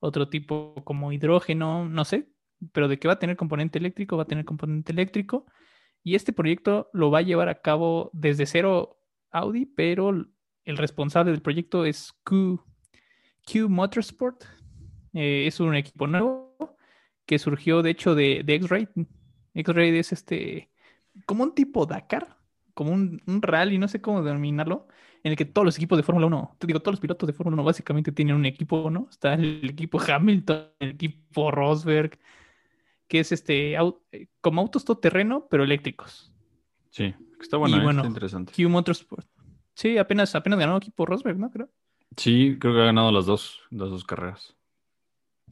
[0.00, 2.28] otro tipo como hidrógeno, no sé,
[2.72, 5.46] pero de que va a tener componente eléctrico, va a tener componente eléctrico.
[6.02, 8.98] Y este proyecto lo va a llevar a cabo desde cero
[9.30, 12.62] Audi, pero el responsable del proyecto es Q,
[13.50, 14.44] Q Motorsport.
[15.14, 16.56] Eh, es un equipo nuevo
[17.26, 18.88] que surgió de hecho de, de X-Ray.
[19.54, 20.70] X-Ray es este,
[21.26, 22.36] como un tipo Dakar,
[22.74, 24.88] como un, un rally, no sé cómo denominarlo,
[25.22, 27.32] en el que todos los equipos de Fórmula 1, te digo, todos los pilotos de
[27.32, 29.08] Fórmula 1 básicamente tienen un equipo, ¿no?
[29.10, 32.18] Está el equipo Hamilton, el equipo Rosberg,
[33.08, 36.32] que es este, au- eh, como autos todoterreno, pero eléctricos.
[36.90, 37.84] Sí, está bueno, Y ¿eh?
[37.84, 38.52] bueno, está interesante.
[38.54, 39.26] Q Motorsport.
[39.74, 41.50] Sí, apenas, apenas ganó equipo Rosberg, ¿no?
[41.50, 41.68] Creo.
[42.16, 44.56] Sí, creo que ha ganado las dos, las dos carreras.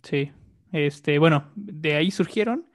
[0.02, 0.32] Sí.
[0.72, 2.66] Este, bueno, de ahí surgieron.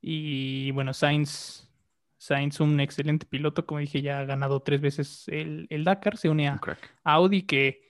[0.00, 1.70] Y bueno, Sainz,
[2.16, 6.28] Sainz, un excelente piloto, como dije, ya ha ganado tres veces el, el Dakar, se
[6.28, 6.78] une Un a.
[7.04, 7.82] Audi, que,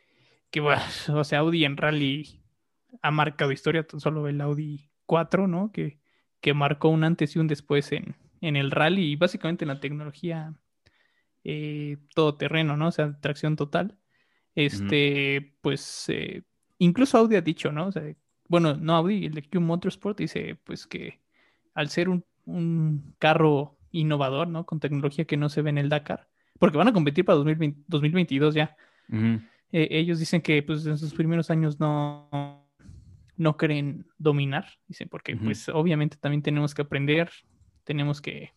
[0.51, 0.83] que bueno,
[1.15, 2.41] o sea, Audi en rally
[3.03, 5.73] ha marcado historia, tan solo el Audi 4, ¿no?
[5.73, 5.99] Que,
[6.41, 9.81] que marcó un antes y un después en, en el rally y básicamente en la
[9.81, 10.55] tecnología
[11.45, 12.89] eh, todoterreno, ¿no?
[12.89, 13.99] O sea, tracción total.
[14.55, 16.43] Este, pues, eh,
[16.79, 17.87] incluso Audi ha dicho, ¿no?
[17.87, 18.03] O sea,
[18.51, 21.21] bueno, no Audi, el de Q Motorsport dice, pues que
[21.73, 24.67] al ser un, un carro innovador, ¿no?
[24.67, 26.27] Con tecnología que no se ve en el Dakar,
[26.59, 28.77] porque van a competir para 2020 2022 ya.
[29.73, 32.67] Eh, ellos dicen que pues en sus primeros años no,
[33.37, 37.31] no creen dominar, dicen, porque pues obviamente también tenemos que aprender,
[37.85, 38.53] tenemos que,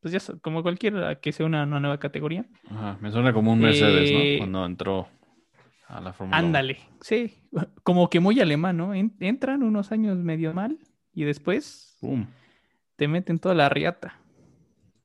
[0.00, 3.60] pues ya como cualquiera que sea una, una nueva categoría, Ajá, Me suena como un
[3.60, 4.38] Mercedes, Eh, ¿no?
[4.40, 5.08] Cuando entró
[5.94, 6.46] a la Fórmula 1.
[6.46, 7.34] ándale, sí,
[7.82, 8.94] como que muy alemán, ¿no?
[8.94, 10.78] En- entran unos años medio mal
[11.12, 11.98] y después
[12.96, 14.20] te meten toda la riata.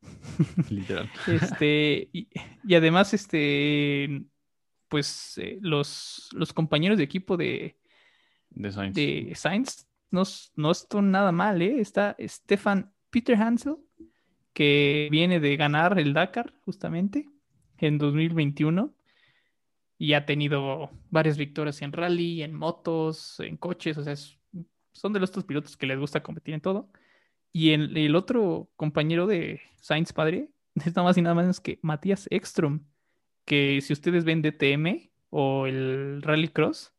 [0.70, 1.10] literal.
[1.28, 2.28] Este, y,
[2.64, 4.24] y además, este,
[4.88, 7.78] pues eh, los, los compañeros de equipo de,
[8.50, 8.96] De Sainz.
[8.96, 10.24] de Sainz no,
[10.56, 11.80] no están nada mal, ¿eh?
[11.80, 13.76] Está Stefan Peter Hansel,
[14.54, 17.30] que viene de ganar el Dakar justamente
[17.78, 18.94] en 2021
[20.00, 24.16] y ha tenido varias victorias en rally, en motos, en coches, o sea,
[24.94, 26.90] son de los estos pilotos que les gusta competir en todo.
[27.52, 32.28] Y el, otro compañero de Sainz padre es nada más y nada menos que Matías
[32.32, 32.86] Ekstrom,
[33.44, 36.94] que si ustedes ven DTM o el Rallycross,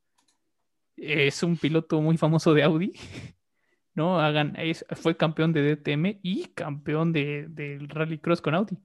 [0.96, 2.92] es un piloto muy famoso de Audi,
[3.94, 4.20] ¿no?
[4.20, 8.76] Hagan, es- fue campeón de DTM y campeón de, del Rallycross con Audi.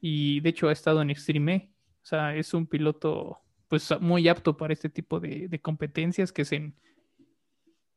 [0.00, 1.71] Y de hecho ha estado en Extreme E.
[2.02, 6.42] O sea, es un piloto pues muy apto para este tipo de, de competencias que
[6.42, 6.74] es en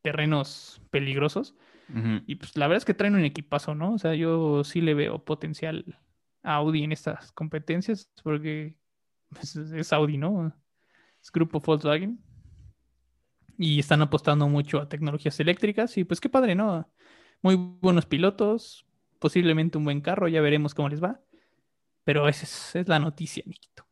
[0.06, 1.56] terrenos peligrosos.
[2.26, 3.94] Y pues la verdad es que traen un equipazo, ¿no?
[3.94, 5.98] O sea, yo sí le veo potencial
[6.42, 8.76] a Audi en estas competencias porque
[9.28, 10.52] pues, es es Audi, ¿no?
[11.20, 12.20] Es grupo Volkswagen.
[13.58, 16.88] Y están apostando mucho a tecnologías eléctricas y pues qué padre, ¿no?
[17.42, 18.86] Muy buenos pilotos,
[19.18, 21.20] posiblemente un buen carro, ya veremos cómo les va.
[22.04, 23.85] Pero esa es, es la noticia, Nikito.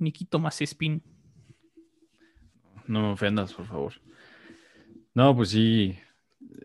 [0.00, 1.02] Nikito más spin.
[2.86, 3.92] No me ofendas, por favor.
[5.14, 5.96] No, pues sí.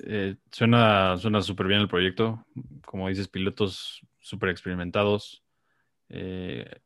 [0.04, 2.46] eh, suena súper bien el proyecto.
[2.86, 5.44] Como dices, pilotos súper experimentados.
[6.10, 6.82] eh,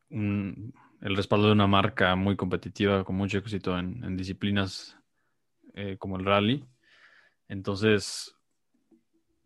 [1.00, 4.96] el respaldo de una marca muy competitiva, con mucho éxito en, disciplinas
[5.74, 6.64] eh, como el rally.
[7.48, 8.34] Entonces,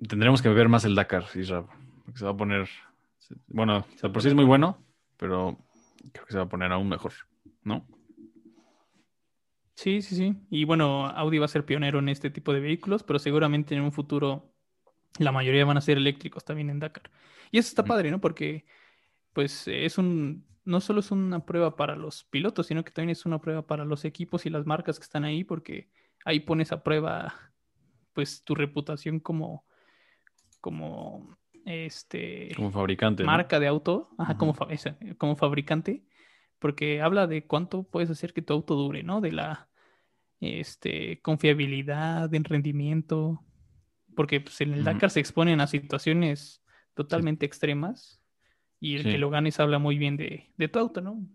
[0.08, 1.64] tendremos que ver más el Dakar, Isra,
[2.04, 2.68] porque se va a poner.
[3.46, 4.84] Bueno, o sea, por sí es muy bueno,
[5.16, 5.63] pero
[6.12, 7.12] creo que se va a poner aún mejor,
[7.62, 7.86] ¿no?
[9.76, 10.36] Sí, sí, sí.
[10.50, 13.82] Y bueno, Audi va a ser pionero en este tipo de vehículos, pero seguramente en
[13.82, 14.54] un futuro
[15.18, 17.10] la mayoría van a ser eléctricos también en Dakar.
[17.50, 18.20] Y eso está padre, ¿no?
[18.20, 18.64] Porque
[19.32, 23.26] pues es un, no solo es una prueba para los pilotos, sino que también es
[23.26, 25.90] una prueba para los equipos y las marcas que están ahí, porque
[26.24, 27.34] ahí pones a prueba
[28.12, 29.66] pues tu reputación como,
[30.60, 33.22] como este Como fabricante.
[33.24, 33.30] ¿no?
[33.30, 34.64] marca de auto, ajá, como, Ujú.
[34.64, 36.04] fa- esa, como fabricante,
[36.58, 39.20] porque habla de cuánto puedes hacer que tu auto dure, ¿no?
[39.20, 39.68] De la
[40.40, 43.42] este, confiabilidad, del rendimiento,
[44.14, 44.84] porque pues, en el.
[44.84, 46.62] Dakar se exponen a situaciones
[46.94, 48.20] totalmente extremas
[48.80, 49.10] y el Sí.
[49.12, 51.26] que lo ganes habla muy bien de, de tu auto, ¿no?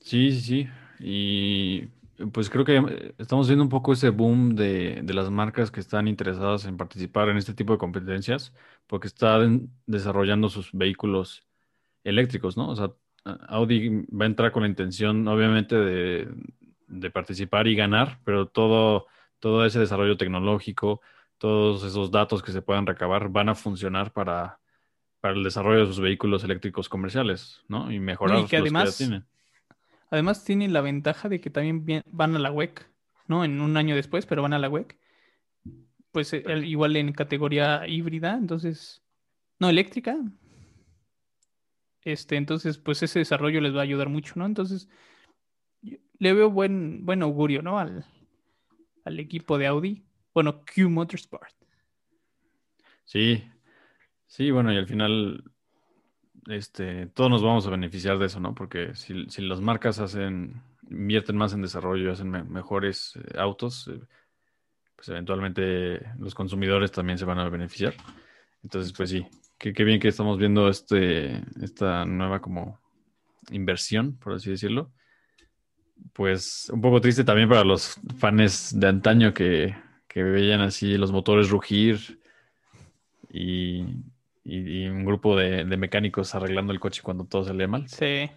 [0.00, 0.68] Sí, sí, sí.
[1.00, 1.88] Y
[2.32, 6.08] pues creo que estamos viendo un poco ese boom de, de las marcas que están
[6.08, 8.52] interesadas en participar en este tipo de competencias,
[8.86, 11.46] porque están desarrollando sus vehículos
[12.04, 12.68] eléctricos, ¿no?
[12.68, 12.90] O sea,
[13.48, 16.28] Audi va a entrar con la intención, obviamente, de,
[16.86, 19.06] de participar y ganar, pero todo,
[19.40, 21.00] todo ese desarrollo tecnológico,
[21.38, 24.60] todos esos datos que se puedan recabar van a funcionar para,
[25.20, 27.90] para el desarrollo de sus vehículos eléctricos comerciales, ¿no?
[27.90, 29.24] Y mejorar que los que ya tienen.
[30.14, 32.88] Además tienen la ventaja de que también van a la WEC,
[33.26, 33.44] ¿no?
[33.44, 34.96] En un año después, pero van a la WEC.
[36.12, 39.02] Pues eh, igual en categoría híbrida, entonces,
[39.58, 40.16] no eléctrica.
[42.02, 44.46] Este, entonces, pues ese desarrollo les va a ayudar mucho, ¿no?
[44.46, 44.88] Entonces,
[45.82, 47.80] le veo buen, buen augurio, ¿no?
[47.80, 48.04] Al
[49.18, 50.04] equipo de Audi.
[50.32, 51.56] Bueno, Q Motorsport.
[53.02, 53.42] Sí,
[54.28, 55.42] sí, bueno, y al final
[56.48, 58.54] este, todos nos vamos a beneficiar de eso, ¿no?
[58.54, 63.88] Porque si, si las marcas hacen, invierten más en desarrollo, hacen me- mejores eh, autos,
[63.88, 64.00] eh,
[64.96, 67.94] pues eventualmente los consumidores también se van a beneficiar.
[68.62, 69.26] Entonces, pues sí,
[69.58, 72.80] qué, qué bien que estamos viendo este, esta nueva como
[73.50, 74.90] inversión, por así decirlo.
[76.12, 79.74] Pues un poco triste también para los fans de antaño que,
[80.06, 82.20] que veían así los motores rugir
[83.30, 83.84] y,
[84.44, 87.88] y- y un grupo de, de mecánicos arreglando el coche cuando todo salía mal.
[87.88, 88.30] Sí.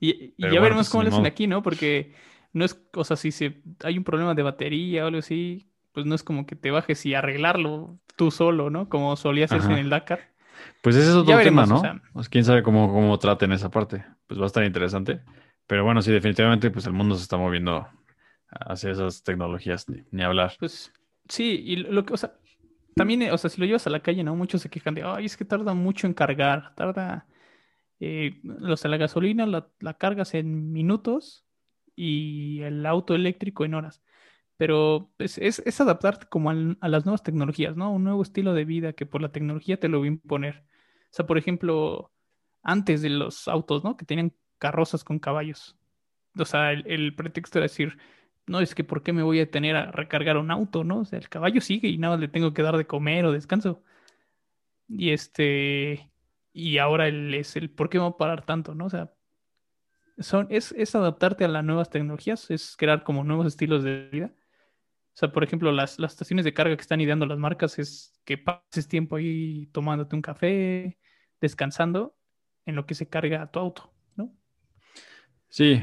[0.00, 1.62] Y, ya bueno, veremos pues, cómo lo hacen aquí, ¿no?
[1.62, 2.14] Porque
[2.52, 6.06] no es, o sea, si se, hay un problema de batería o algo así, pues
[6.06, 8.88] no es como que te bajes y arreglarlo tú solo, ¿no?
[8.88, 9.74] Como solía hacerse Ajá.
[9.74, 10.32] en el Dakar.
[10.82, 11.76] Pues ese es otro Ya tema, veremos, ¿no?
[11.76, 12.02] o sea.
[12.12, 14.04] Pues quién sabe cómo, cómo traten esa parte.
[14.26, 15.20] Pues va a estar interesante.
[15.66, 17.86] Pero bueno, sí, definitivamente, pues el mundo se está moviendo
[18.50, 20.52] hacia esas tecnologías, ni, ni hablar.
[20.58, 20.92] Pues
[21.28, 22.34] sí, y lo que, o sea,
[22.94, 24.36] también, eh, o sea, si lo llevas a la calle, ¿no?
[24.36, 27.26] Muchos se quejan de, ay, es que tarda mucho en cargar, tarda,
[28.00, 31.46] eh, o sea, la gasolina la, la cargas en minutos
[31.96, 34.02] y el auto eléctrico en horas.
[34.56, 37.92] Pero pues, es, es adaptarte como al- a las nuevas tecnologías, ¿no?
[37.92, 40.64] Un nuevo estilo de vida que por la tecnología te lo va a imponer.
[41.12, 42.12] O sea, por ejemplo,
[42.62, 43.96] antes de los autos, ¿no?
[43.96, 45.76] Que tenían carrozas con caballos.
[46.38, 47.98] O sea, el, el pretexto era decir,
[48.46, 51.00] no, es que ¿por qué me voy a detener a recargar un auto, no?
[51.00, 53.82] O sea, el caballo sigue y nada le tengo que dar de comer o descanso.
[54.88, 56.10] Y este,
[56.52, 58.86] y ahora el, es el ¿por qué me voy a parar tanto, no?
[58.86, 59.12] O sea,
[60.18, 64.34] son, es, es adaptarte a las nuevas tecnologías, es crear como nuevos estilos de vida.
[65.14, 68.20] O sea, por ejemplo, las, las estaciones de carga que están ideando las marcas es
[68.24, 70.98] que pases tiempo ahí tomándote un café,
[71.40, 72.16] descansando,
[72.66, 74.34] en lo que se carga tu auto, ¿no?
[75.48, 75.82] Sí,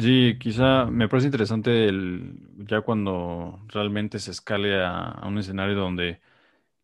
[0.00, 5.74] sí, quizá me parece interesante el, ya cuando realmente se escale a, a un escenario
[5.76, 6.20] donde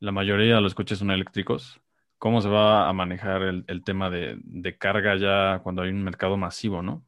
[0.00, 1.80] la mayoría de los coches son eléctricos,
[2.18, 6.04] cómo se va a manejar el, el tema de, de carga ya cuando hay un
[6.04, 7.04] mercado masivo, ¿no?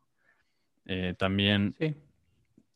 [0.87, 1.95] Eh, también Sí.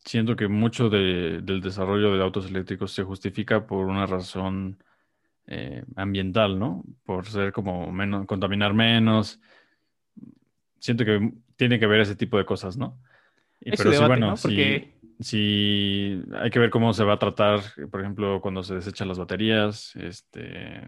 [0.05, 4.83] siento que mucho de- del desarrollo de autos eléctricos se justifica por una razón
[5.47, 6.83] eh, ambiental, ¿no?
[7.05, 9.39] Por ser como menos, contaminar menos.
[10.79, 12.99] Siento que tiene que ver ese tipo de cosas, ¿no?
[13.61, 14.35] Y- pero sí, debate, bueno, ¿no?
[14.41, 19.07] Porque sí, hay que ver cómo se va a tratar, por ejemplo, cuando se desechan
[19.07, 20.81] las baterías, este,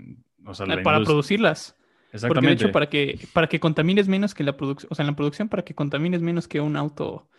[0.45, 1.75] o sea, la para indust- producirlas.
[1.77, 2.63] Porque de Exactamente.
[2.65, 5.47] hecho, para que, para que contamines menos que la producción, o sea, en la producción,
[5.47, 7.29] para que contamines menos que un auto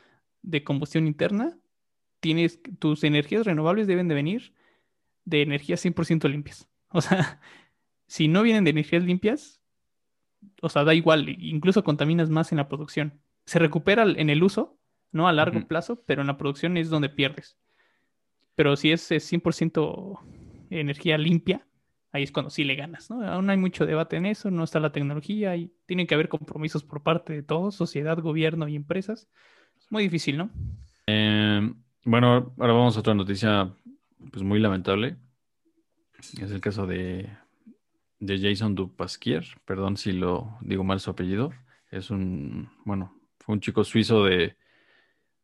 [0.40, 1.58] de combustión interna,
[2.20, 4.54] tienes, tus energías renovables deben de venir
[5.24, 6.68] de energías 100% limpias.
[6.88, 7.40] O sea,
[8.06, 9.60] si no vienen de energías limpias,
[10.62, 13.20] o sea, da igual, incluso contaminas más en la producción.
[13.44, 14.78] Se recupera en el uso,
[15.12, 17.56] no a largo plazo, pero en la producción es donde pierdes.
[18.54, 20.18] Pero si es, es 100%
[20.70, 21.66] energía limpia,
[22.12, 23.22] ahí es cuando sí le ganas, ¿no?
[23.26, 26.84] Aún hay mucho debate en eso, no está la tecnología y tienen que haber compromisos
[26.84, 29.28] por parte de todos, sociedad, gobierno y empresas.
[29.78, 30.50] Es muy difícil, ¿no?
[31.06, 31.72] Eh,
[32.04, 33.72] bueno, ahora vamos a otra noticia
[34.30, 35.16] pues muy lamentable.
[36.18, 37.28] Es el caso de,
[38.20, 41.52] de Jason Dupasquier, perdón si lo digo mal su apellido.
[41.90, 44.56] Es un, bueno, fue un chico suizo de,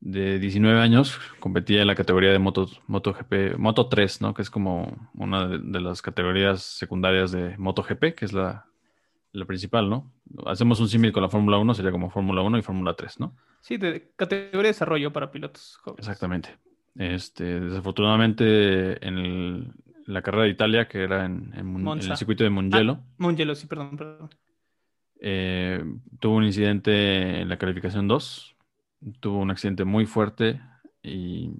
[0.01, 4.33] de 19 años, competía en la categoría de Moto, MotoGP, Moto 3, ¿no?
[4.35, 8.67] Que es como una de, de las categorías secundarias de MotoGP, que es la,
[9.33, 10.11] la principal, ¿no?
[10.47, 13.35] Hacemos un símil con la Fórmula 1, sería como Fórmula 1 y Fórmula 3, ¿no?
[13.61, 16.07] Sí, de categoría de desarrollo para pilotos jóvenes.
[16.07, 16.57] Exactamente.
[16.95, 19.73] Este, desafortunadamente en el-
[20.07, 24.31] la carrera de Italia, que era en, el circuito de Mugello, Ah, sí, perdón, perdón.
[25.21, 25.85] eh,
[26.21, 28.55] tuvo un incidente en la calificación 2,
[29.21, 30.61] tuvo un accidente muy fuerte
[31.03, 31.51] y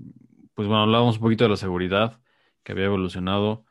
[0.55, 2.21] pues bueno, hablábamos un poquito de la seguridad
[2.63, 3.65] que había evolucionado.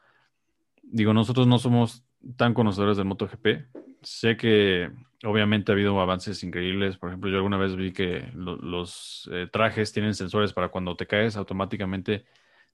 [0.84, 2.04] Digo, nosotros no somos
[2.38, 3.68] tan conocedores del MotoGP.
[4.02, 4.92] Sé que
[5.26, 6.98] obviamente ha habido avances increíbles.
[6.98, 10.96] Por ejemplo, yo alguna vez vi que lo- los eh, trajes tienen sensores para cuando
[10.96, 12.26] te caes automáticamente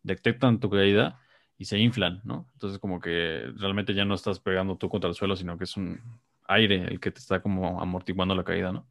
[0.03, 1.19] detectan tu caída
[1.57, 2.49] y se inflan, ¿no?
[2.53, 5.77] Entonces como que realmente ya no estás pegando tú contra el suelo, sino que es
[5.77, 5.99] un
[6.47, 8.87] aire el que te está como amortiguando la caída, ¿no?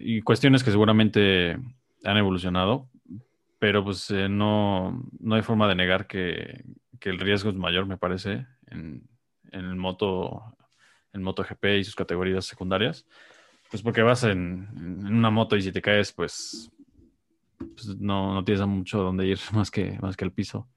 [0.00, 1.58] Y cuestiones que seguramente
[2.04, 2.88] han evolucionado,
[3.58, 6.64] pero pues eh, no, no hay forma de negar que,
[7.00, 9.08] que el riesgo es mayor, me parece, en,
[9.50, 10.56] en el moto,
[11.12, 13.06] en MotoGP y sus categorías secundarias.
[13.70, 14.68] Pues porque vas en,
[15.04, 16.70] una moto y si te caes, pues,
[17.58, 20.68] pues no, no tienes mucho donde ir más que, más que el piso.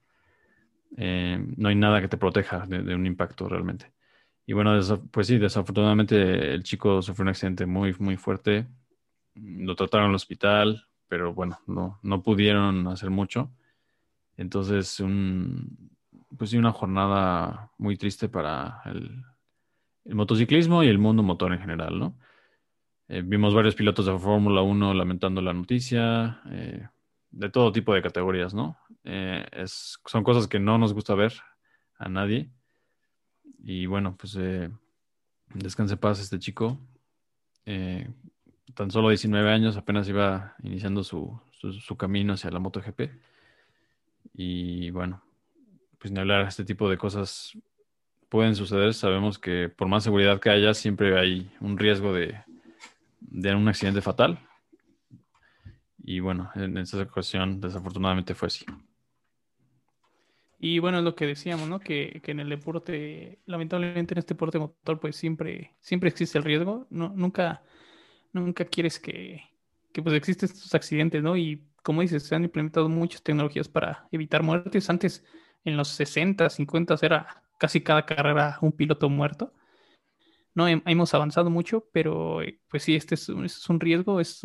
[0.96, 3.92] Eh, no hay nada que te proteja de un impacto realmente.
[4.50, 4.72] Y bueno,
[5.12, 8.66] pues sí, desafortunadamente el chico sufrió un accidente muy, muy fuerte.
[9.36, 13.52] Lo trataron en el hospital, pero bueno, no, no pudieron hacer mucho.
[14.36, 15.92] Entonces, un,
[16.36, 19.22] pues sí, una jornada muy triste para el,
[20.04, 22.18] el motociclismo y el mundo motor en general, ¿no?
[23.06, 26.88] Eh, vimos varios pilotos de Fórmula 1 lamentando la noticia, eh,
[27.30, 28.76] de todo tipo de categorías, ¿no?
[29.04, 31.34] Eh, es, son cosas que no nos gusta ver
[31.98, 32.50] a nadie.
[33.62, 34.38] Y bueno, pues
[35.54, 36.78] descanse en paz este chico.
[38.74, 43.10] tan solo 19 años, apenas iba iniciando su, su, camino hacia la MotoGP.
[44.34, 45.22] Y bueno,
[45.98, 47.56] pues ni hablar, este tipo de cosas
[48.28, 48.94] pueden suceder.
[48.94, 52.42] Sabemos que por más seguridad que haya, siempre hay un riesgo de,
[53.20, 54.38] de un accidente fatal.
[56.02, 58.64] Y bueno, en esta ocasión desafortunadamente fue así.
[60.60, 61.80] Y bueno, es lo que decíamos, ¿no?
[61.80, 66.86] Que, en el deporte, lamentablemente en este deporte motor, pues siempre, siempre existe el riesgo.
[66.90, 67.62] No, nunca,
[68.32, 69.42] nunca quieres que,
[69.92, 71.36] que pues existen estos accidentes, ¿no?
[71.36, 74.90] Y como dices, se han implementado muchas tecnologías para evitar muertes.
[74.90, 75.24] Antes,
[75.64, 79.54] en los 60, 50, era casi cada carrera un piloto muerto
[80.54, 84.42] no hemos avanzado mucho, pero eh, pues sí, este es, un riesgo, es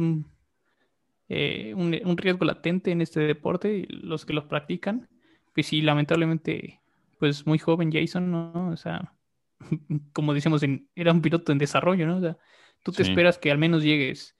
[1.29, 5.09] eh, un, un, riesgo latente en este deporte, los que los practican,
[5.55, 6.81] pues sí, lamentablemente,
[7.17, 8.69] pues muy joven Jason, ¿no?
[8.69, 9.13] O sea,
[10.13, 10.61] como decíamos,
[10.93, 12.17] era un piloto en desarrollo, ¿no?
[12.17, 12.37] O sea,
[12.83, 14.35] tú te esperas que al menos llegues.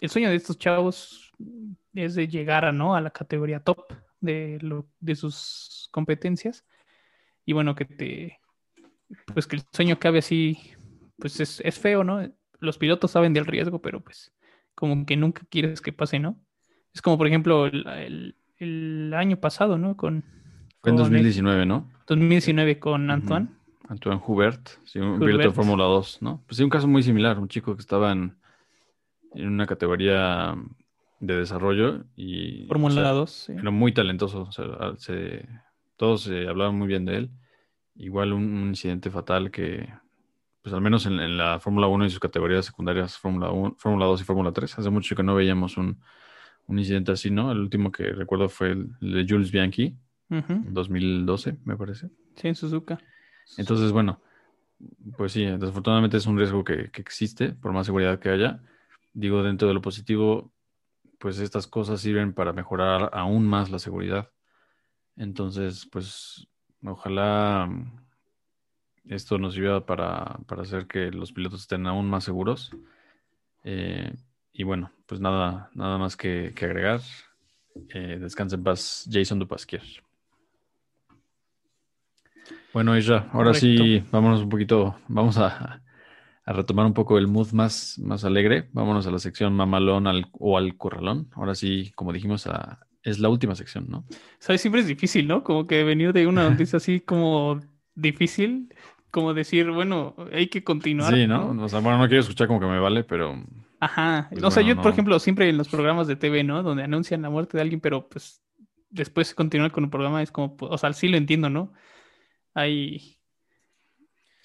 [0.00, 1.32] El sueño de estos chavos
[1.92, 2.94] es de llegar a, ¿no?
[2.94, 6.64] a la categoría top de, lo, de sus competencias.
[7.44, 8.40] Y bueno, que te,
[9.34, 10.58] pues que el sueño cabe así
[11.18, 12.28] pues es, feo, ¿no?
[12.58, 14.32] Los pilotos saben del riesgo, pero pues
[14.74, 16.36] como que nunca quieres que pase, ¿no?
[16.94, 18.34] Es como, por ejemplo, el,
[19.14, 19.96] año pasado, ¿no?
[19.96, 20.24] Con,
[20.82, 21.88] Fue en 2019, ¿no?
[22.06, 23.48] 2019 con Antoine.
[23.88, 26.42] Antoine Hubert, sí, un piloto de Fórmula 2, ¿no?
[26.46, 28.36] Pues sí, un caso muy similar, un chico que estaba en,
[29.34, 30.54] una categoría
[31.20, 32.66] de desarrollo y...
[32.66, 33.52] Fórmula 2, sí.
[33.52, 34.64] Era muy talentoso, o sea,
[34.96, 35.48] se,
[35.96, 37.30] todos se hablaban muy bien de él.
[37.94, 39.88] Igual un incidente fatal que
[40.62, 44.20] pues al menos en, la Fórmula 1 y sus categorías secundarias, Fórmula 1, Fórmula 2
[44.20, 44.78] y Fórmula 3.
[44.78, 45.98] Hace mucho que no veíamos un,
[46.68, 47.50] incidente así, ¿no?
[47.52, 49.96] El último que recuerdo fue el, de Jules Bianchi,
[50.30, 52.10] en 2012, me parece.
[52.36, 52.98] Sí, en Suzuka.
[53.58, 54.20] Entonces, bueno,
[55.16, 58.62] pues sí, desafortunadamente es un riesgo que, que existe, por más seguridad que haya.
[59.12, 60.52] Digo, dentro de lo positivo,
[61.18, 64.30] pues estas cosas sirven para mejorar aún más la seguridad.
[65.16, 66.48] Entonces, pues
[66.84, 67.68] ojalá
[69.08, 72.70] esto nos ayuda para, hacer que los pilotos estén aún más seguros.
[73.64, 74.12] Eh,
[74.52, 77.00] y bueno, pues nada, nada más que, agregar.
[77.94, 79.82] Eh, descanse en paz, Jason Dupasquier.
[82.72, 85.82] Bueno, Isra, ahora sí, vámonos un poquito, vamos a,
[86.46, 88.68] retomar un poco el mood más, más alegre.
[88.72, 91.28] Vámonos a la sección mamalón o al corralón.
[91.34, 92.48] Ahora sí, como dijimos,
[93.02, 94.04] es la última sección, ¿no?
[94.38, 95.44] Sabes, siempre es difícil, ¿no?
[95.44, 97.60] Como que venir de una noticia así como
[97.94, 98.68] difícil
[99.12, 101.12] como decir, bueno, hay que continuar.
[101.12, 101.50] Sí, ¿no?
[101.62, 103.44] O sea, bueno, no quiero escuchar como que me vale, pero...
[103.78, 104.28] Ajá.
[104.30, 106.62] Pues o sea, yo, por ejemplo, siempre en los programas de TV, ¿no?
[106.62, 108.42] Donde anuncian la muerte de alguien, pero pues
[108.88, 111.74] después continuar con un programa es como, o sea, sí lo entiendo, ¿no?
[112.54, 113.16] Hay...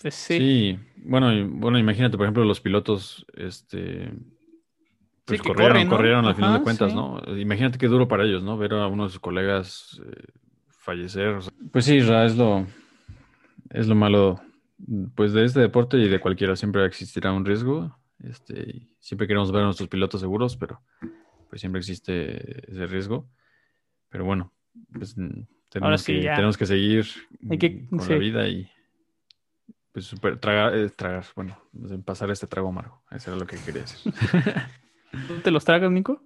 [0.02, 0.38] Pues, sí.
[0.38, 0.80] sí.
[0.98, 4.12] bueno, bueno, imagínate, por ejemplo, los pilotos, este...
[5.26, 7.22] Pues corrieron, corrieron al final de cuentas, ¿no?
[7.38, 8.58] Imagínate qué duro para ellos, ¿no?
[8.58, 10.24] Ver a uno de sus colegas eh,
[10.70, 11.40] fallecer.
[11.70, 12.66] Pues sí, Ra, es lo,
[13.72, 14.40] es lo malo
[15.16, 17.98] pues de este deporte y de cualquiera siempre existirá un riesgo.
[18.24, 20.82] Este, siempre queremos ver a nuestros pilotos seguros, pero
[21.50, 23.30] pues siempre existe ese riesgo.
[24.10, 24.54] Pero bueno,
[24.94, 25.16] pues
[25.70, 27.06] tenemos, que, tenemos que seguir
[27.90, 28.70] con la vida y
[29.92, 31.60] pues super, tragar, eh, tragar, bueno,
[32.06, 33.02] pasar este trago amargo.
[33.12, 34.14] Eso era lo que quería decir.
[35.28, 36.22] ¿Tú te los tragas, Nico?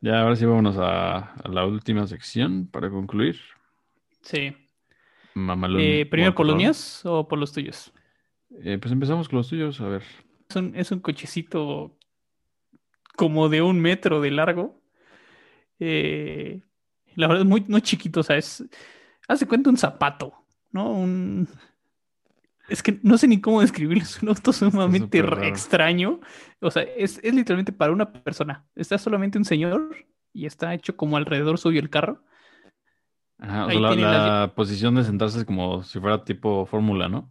[0.00, 3.38] Ya, ahora sí vámonos a, a la última sección para concluir.
[4.22, 4.54] Sí.
[5.36, 7.92] Eh, ¿Primero por los míos o por los tuyos?
[8.62, 10.02] Eh, pues empezamos con los tuyos, a ver.
[10.74, 11.98] Es un, cochecito
[13.16, 14.80] como de un metro de largo.
[15.80, 16.60] Eh,
[17.16, 18.64] la verdad es muy no chiquito, o sea, es.
[19.26, 20.34] Hace cuenta un zapato,
[20.70, 20.90] ¿no?
[20.90, 21.48] Un.
[22.68, 26.20] Es que no sé ni cómo describirlo, es un auto sumamente extraño.
[26.60, 28.64] O sea, es, es literalmente para una persona.
[28.74, 29.94] Está solamente un señor
[30.32, 32.22] y está hecho como alrededor suyo el carro.
[33.38, 37.28] Ajá, la, posición de sentarse es como si fuera tipo fórmula, ¿no?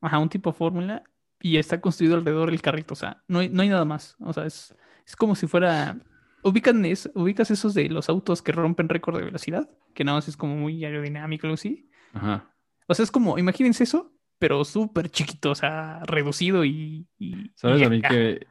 [0.00, 1.02] Ajá, un tipo fórmula
[1.40, 4.32] y está construido alrededor del carrito, o sea, no hay, no hay nada más, o
[4.32, 4.74] sea, es,
[5.06, 5.96] es como si fuera...
[6.42, 6.84] ¿Ubican
[7.14, 9.68] ¿Ubicas esos de los autos que rompen récord de velocidad?
[9.94, 11.88] Que nada más es como muy aerodinámico o así.
[12.12, 12.54] Ajá.
[12.86, 17.06] O sea, es como, imagínense eso, pero súper chiquito, o sea, reducido y...
[17.54, 18.46] ¿Sabes a mí qué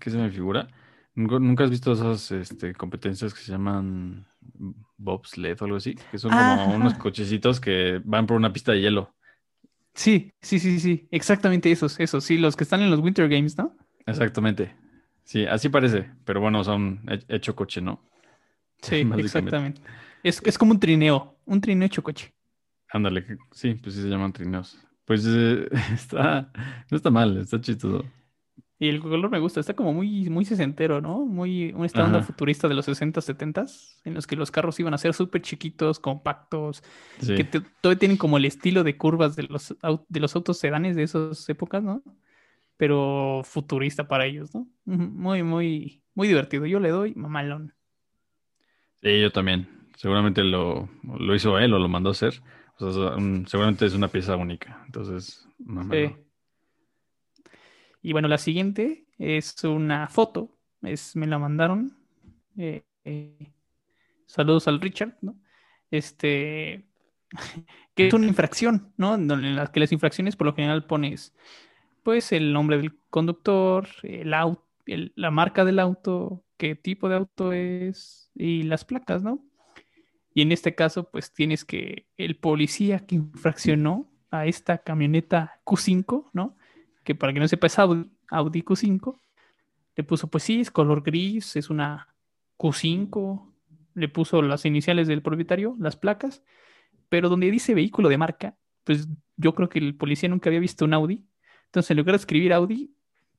[0.00, 0.68] se me figura?
[1.14, 4.26] ¿Nunca has visto esas este, competencias que se llaman
[4.96, 5.96] bobsled o algo así?
[6.10, 9.14] Que son como unos cochecitos que van por una pista de hielo.
[9.94, 13.58] Sí, sí, sí, sí, exactamente esos, esos, sí, los que están en los Winter Games,
[13.58, 13.76] ¿no?
[14.06, 14.74] Exactamente.
[15.30, 18.00] Sí, así parece, pero bueno, son he- hecho coche, ¿no?
[18.82, 19.80] Sí, exactamente.
[20.24, 22.34] Es, es como un trineo, un trineo hecho coche.
[22.92, 24.76] Ándale, sí, pues sí se llaman trineos.
[25.04, 26.50] Pues eh, está,
[26.90, 28.04] no está mal, está chistoso.
[28.78, 31.26] Y el color me gusta, está como muy, muy sesentero, ¿no?
[31.26, 32.26] Muy, un esta onda Ajá.
[32.26, 33.66] futurista de los 60, 70
[34.04, 36.82] en los que los carros iban a ser súper chiquitos, compactos,
[37.20, 39.76] Sí, que todavía tienen como el estilo de curvas de los,
[40.08, 42.02] de los autos sedanes de esas épocas, ¿no?
[42.80, 44.66] Pero futurista para ellos, ¿no?
[44.86, 46.64] Muy, muy, muy divertido.
[46.64, 47.74] Yo le doy mamalón.
[49.02, 49.68] Sí, yo también.
[49.96, 52.42] Seguramente lo, lo hizo él o lo mandó a hacer.
[52.78, 54.82] O sea, es un- seguramente es una pieza única.
[54.86, 56.08] Entonces, mámalo.
[56.08, 56.16] Sí.
[58.02, 60.56] Y bueno, la siguiente es una foto.
[60.82, 61.96] Es, me la mandaron.
[62.56, 63.52] eh, eh,
[64.26, 65.36] saludos al Richard, ¿no?
[65.90, 66.86] Este,
[67.94, 69.14] que es una infracción, ¿no?
[69.14, 71.34] En donde- en las que las infracciones por lo general pones,
[72.02, 77.52] pues, el nombre del conductor, el auto, la marca del auto, qué tipo de auto
[77.52, 79.44] es y las placas, ¿no?
[80.34, 86.30] Y en este caso, pues tienes que el policía que infraccionó a esta camioneta Q5,
[86.32, 86.56] ¿no?
[87.04, 89.18] Que para que no sepa es Audi, Audi Q5,
[89.96, 92.14] le puso, pues sí, es color gris, es una
[92.58, 93.52] Q5,
[93.94, 96.42] le puso las iniciales del propietario, las placas,
[97.08, 100.84] pero donde dice vehículo de marca, pues yo creo que el policía nunca había visto
[100.84, 101.24] un Audi.
[101.70, 102.90] Entonces, en lugar de escribir Audi,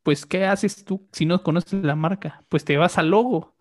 [0.03, 2.43] pues, ¿qué haces tú si no conoces la marca?
[2.47, 3.55] Pues te vas al logo.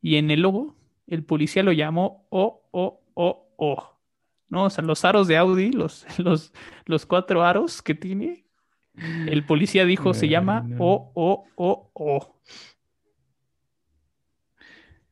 [0.00, 0.74] Y en el logo,
[1.06, 3.98] el policía lo llamó O, O, O, O.
[4.48, 4.64] ¿No?
[4.64, 6.54] O sea, los aros de Audi, los, los,
[6.86, 8.46] los cuatro aros que tiene,
[8.96, 10.76] el policía dijo se llama Bueno.
[10.80, 12.40] O, O, O, O.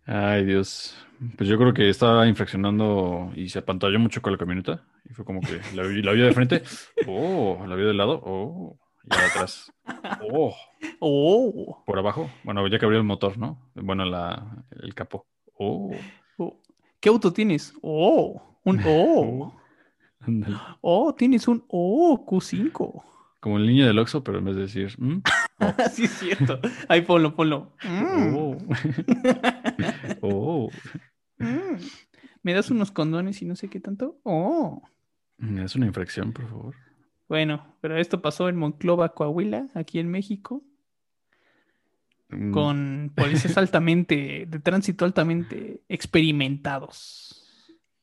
[0.06, 0.96] Ay, Dios.
[1.36, 4.84] Pues yo creo que estaba infraccionando y se apantalló mucho con la camioneta.
[5.08, 6.62] Y fue como que la, vi- la vio de frente.
[7.06, 8.20] Oh, la vio de lado.
[8.24, 9.72] Oh, y de atrás.
[10.30, 10.54] Oh,
[10.98, 12.28] Oh, por abajo.
[12.44, 13.70] Bueno, ya que abrió el motor, ¿no?
[13.74, 15.26] Bueno, la, el capó.
[15.58, 15.90] Oh,
[16.38, 16.60] oh.
[17.00, 17.72] ¿Qué auto tienes?
[17.82, 19.52] Oh, un O.
[20.20, 20.56] ándale.
[20.80, 23.04] Oh, tienes un O Q5.
[23.40, 25.20] Como el niño del Oxxo, pero en vez de decir, "Mm",
[25.92, 26.60] sí, es cierto.
[26.88, 27.72] Ahí ponlo, ponlo.
[27.84, 28.56] Mm, oh,
[30.22, 30.70] oh,
[31.38, 31.76] mm.
[32.42, 34.18] ¿Me das unos condones y no sé qué tanto?
[34.24, 34.82] Oh.
[35.38, 36.74] es una infracción, por favor.
[37.28, 40.64] Bueno, pero esto pasó en Monclova, Coahuila, aquí en México,
[42.32, 47.44] Mm, con policías altamente, de tránsito altamente experimentados.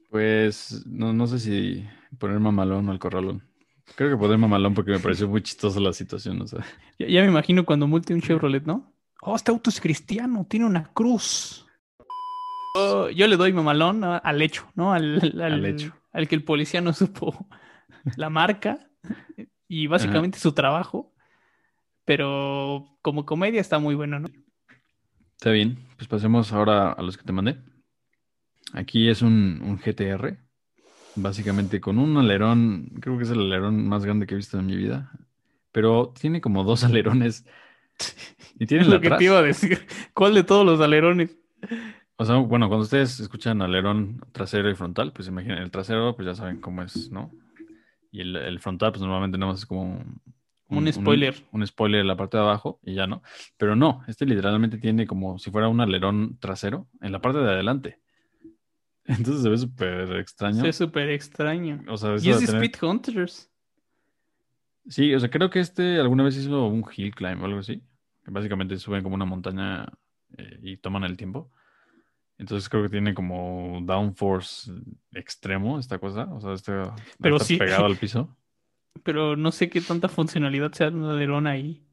[0.10, 1.86] Pues no, no sé si
[2.18, 3.44] poner mamalón o el corralón.
[3.96, 6.64] Creo que poner mamalón porque me pareció muy chistosa la situación, o sea.
[7.00, 8.94] Ya, ya me imagino cuando multe un Chevrolet, ¿no?
[9.22, 11.66] Oh, este auto es cristiano, tiene una cruz.
[13.16, 14.94] Yo le doy mamalón al hecho, ¿no?
[14.94, 15.94] Al, al- Al hecho.
[16.12, 17.48] al que el policía no supo
[18.16, 18.90] la marca
[19.68, 21.14] y básicamente su trabajo.
[22.06, 24.30] Pero como comedia está muy bueno, ¿no?
[25.38, 27.58] Está bien, pues pasemos ahora a los que te mandé.
[28.74, 30.38] Aquí es un, un GTR,
[31.16, 34.66] básicamente con un alerón, creo que es el alerón más grande que he visto en
[34.68, 35.12] mi vida,
[35.72, 37.46] pero tiene como dos alerones
[38.60, 39.88] y tiene lo que te iba a decir.
[40.14, 41.36] ¿Cuál de todos los alerones?
[42.22, 46.26] O sea, bueno, cuando ustedes escuchan alerón trasero y frontal, pues imaginen, el trasero, pues
[46.26, 47.32] ya saben cómo es, ¿no?
[48.12, 50.22] Y el, el frontal, pues normalmente nada más es como un,
[50.68, 51.34] Un spoiler.
[51.54, 53.24] Un, spoiler en la parte de abajo y ya no.
[53.56, 57.52] Pero no, este literalmente tiene como si fuera un alerón trasero en la parte de
[57.52, 58.00] adelante.
[59.06, 60.66] Entonces se ve súper extraño.
[60.66, 61.86] Es súper extraño.
[61.88, 63.50] O sea, Y es tener- Speed Hunters.
[64.90, 67.82] Sí, o sea, creo que este alguna vez hizo un hill climb o algo así.
[68.26, 69.88] Que básicamente suben como una montaña
[70.38, 71.50] eh, y toman el tiempo.
[72.40, 74.72] Entonces creo que tiene como downforce
[75.12, 76.24] extremo esta cosa.
[76.32, 77.58] O sea, está, Pero está sí.
[77.58, 78.36] pegado al piso.
[79.04, 81.84] Pero no sé qué tanta funcionalidad sea un alerón ahí.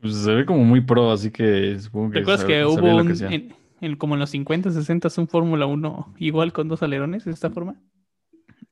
[0.00, 3.06] Pues se ve como muy pro, así que supongo que ¿Te acuerdas que hubo un,
[3.06, 7.24] que en, en como en los 50, 60 un Fórmula 1 igual con dos alerones
[7.24, 7.76] de esta forma?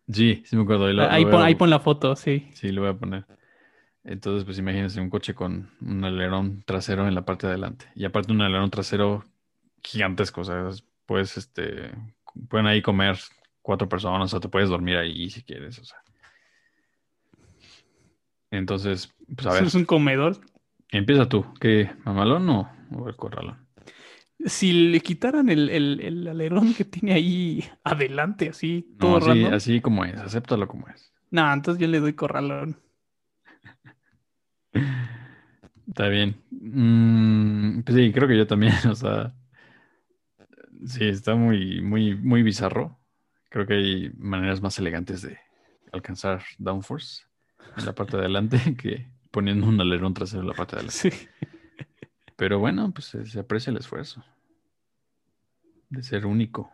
[0.09, 0.87] Sí, sí me acuerdo.
[0.87, 2.49] Ahí, lo- ahí, lo pon, a- ahí pon la foto, sí.
[2.55, 3.25] Sí, lo voy a poner.
[4.03, 7.87] Entonces, pues imagínense un coche con un alerón trasero en la parte de adelante.
[7.95, 9.25] Y aparte un alerón trasero
[9.83, 10.41] gigantesco.
[10.43, 11.91] O sea, es- puedes, este,
[12.49, 13.19] pueden ahí comer
[13.63, 15.79] cuatro personas o te puedes dormir ahí si quieres.
[15.79, 15.99] O sea.
[18.51, 20.41] Entonces, pues a ver, Es un comedor.
[20.91, 21.47] empieza tú.
[21.61, 23.67] ¿Qué, mamalón o, o el corralón?
[24.45, 29.29] Si le quitaran el, el- el alerón que tiene ahí adelante, así, No, todo así,
[29.29, 29.53] random.
[29.55, 31.13] así como es, acéptalo como es.
[31.31, 32.77] No, entonces yo le doy corralón.
[35.89, 36.37] Está bien.
[36.51, 39.35] Mm, pues sí, creo que yo también, o sea,
[40.87, 42.99] sí, está muy, muy, muy bizarro.
[43.49, 45.39] Creo que hay maneras más elegantes de
[45.93, 47.25] alcanzar downforce.
[47.77, 51.11] en la parte de adelante que poniendo un alerón trasero en la parte de adelante.
[51.11, 51.29] Sí.
[52.37, 54.25] Pero bueno, pues se, se aprecia el esfuerzo
[55.91, 56.73] de ser único.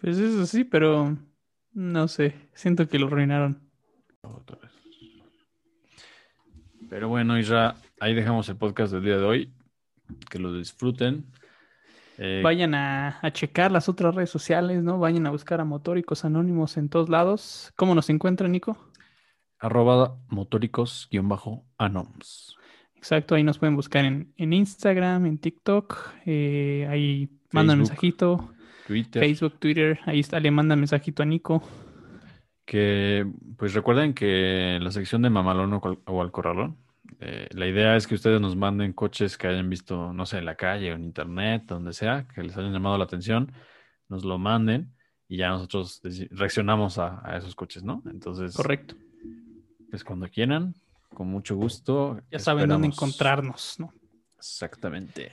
[0.00, 1.16] Pues eso sí, pero
[1.72, 2.34] no sé.
[2.54, 3.60] Siento que lo arruinaron.
[4.22, 4.70] Otra vez.
[6.88, 9.52] Pero bueno, Isra, ahí dejamos el podcast del día de hoy.
[10.30, 11.24] Que lo disfruten.
[12.18, 14.98] Eh, Vayan a, a checar las otras redes sociales, ¿no?
[14.98, 17.72] Vayan a buscar a Motóricos Anónimos en todos lados.
[17.76, 18.76] ¿Cómo nos encuentran, Nico?
[19.60, 22.56] arroba motóricos-anoms.
[22.94, 25.96] Exacto, ahí nos pueden buscar en, en Instagram, en TikTok,
[26.26, 28.50] eh, ahí mandan Facebook, mensajito,
[28.86, 29.22] Twitter.
[29.22, 31.62] Facebook, Twitter, ahí está, le mandan mensajito a Nico.
[32.64, 36.76] Que pues recuerden que en la sección de Mamalón o, o al Corralón,
[37.20, 40.44] eh, la idea es que ustedes nos manden coches que hayan visto, no sé, en
[40.44, 43.52] la calle o en internet, donde sea, que les hayan llamado la atención,
[44.08, 44.94] nos lo manden
[45.26, 46.00] y ya nosotros
[46.30, 48.02] reaccionamos a, a esos coches, ¿no?
[48.10, 48.94] Entonces, Correcto.
[49.90, 50.74] pues cuando quieran,
[51.12, 52.20] con mucho gusto.
[52.30, 53.92] Ya saben dónde encontrarnos, ¿no?
[54.36, 55.32] Exactamente.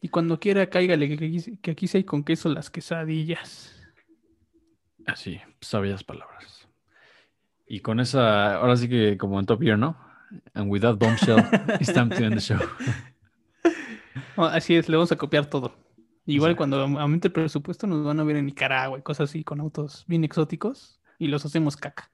[0.00, 3.76] Y cuando quiera, cáigale que aquí, que aquí hay con queso las quesadillas.
[5.06, 6.66] Así, sabias palabras.
[7.66, 10.09] Y con esa, ahora sí que como en Top Gear, ¿no?
[10.54, 11.38] And with that bombshell,
[11.80, 12.58] it's time to end the show.
[14.36, 15.72] Así es, le vamos a copiar todo.
[16.26, 19.60] Igual cuando aumente el presupuesto nos van a ver en Nicaragua y cosas así con
[19.60, 22.10] autos bien exóticos y los hacemos caca.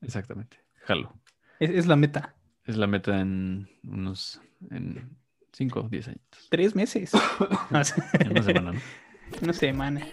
[0.00, 0.58] Exactamente.
[0.84, 1.12] Jalo.
[1.60, 2.34] Es, es la meta.
[2.64, 5.16] Es la meta en unos, en
[5.52, 6.20] 5 o 10 años.
[6.50, 7.12] Tres meses.
[8.18, 8.80] En una semana, ¿no?
[9.42, 10.06] Una semana.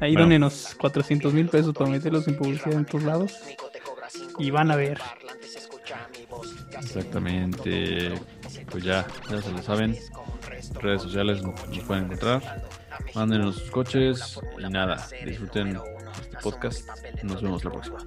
[0.00, 0.22] Ahí Bueno.
[0.22, 3.38] donenos 400 mil pesos para meterlos en publicidad en todos lados.
[4.38, 4.98] Y van a ver.
[6.78, 8.14] Exactamente.
[8.70, 9.98] Pues ya, ya se lo saben.
[10.80, 12.62] Redes sociales nos pueden encontrar.
[13.14, 16.88] Mándenos sus coches y nada, disfruten este podcast.
[17.22, 17.98] Nos vemos la próxima.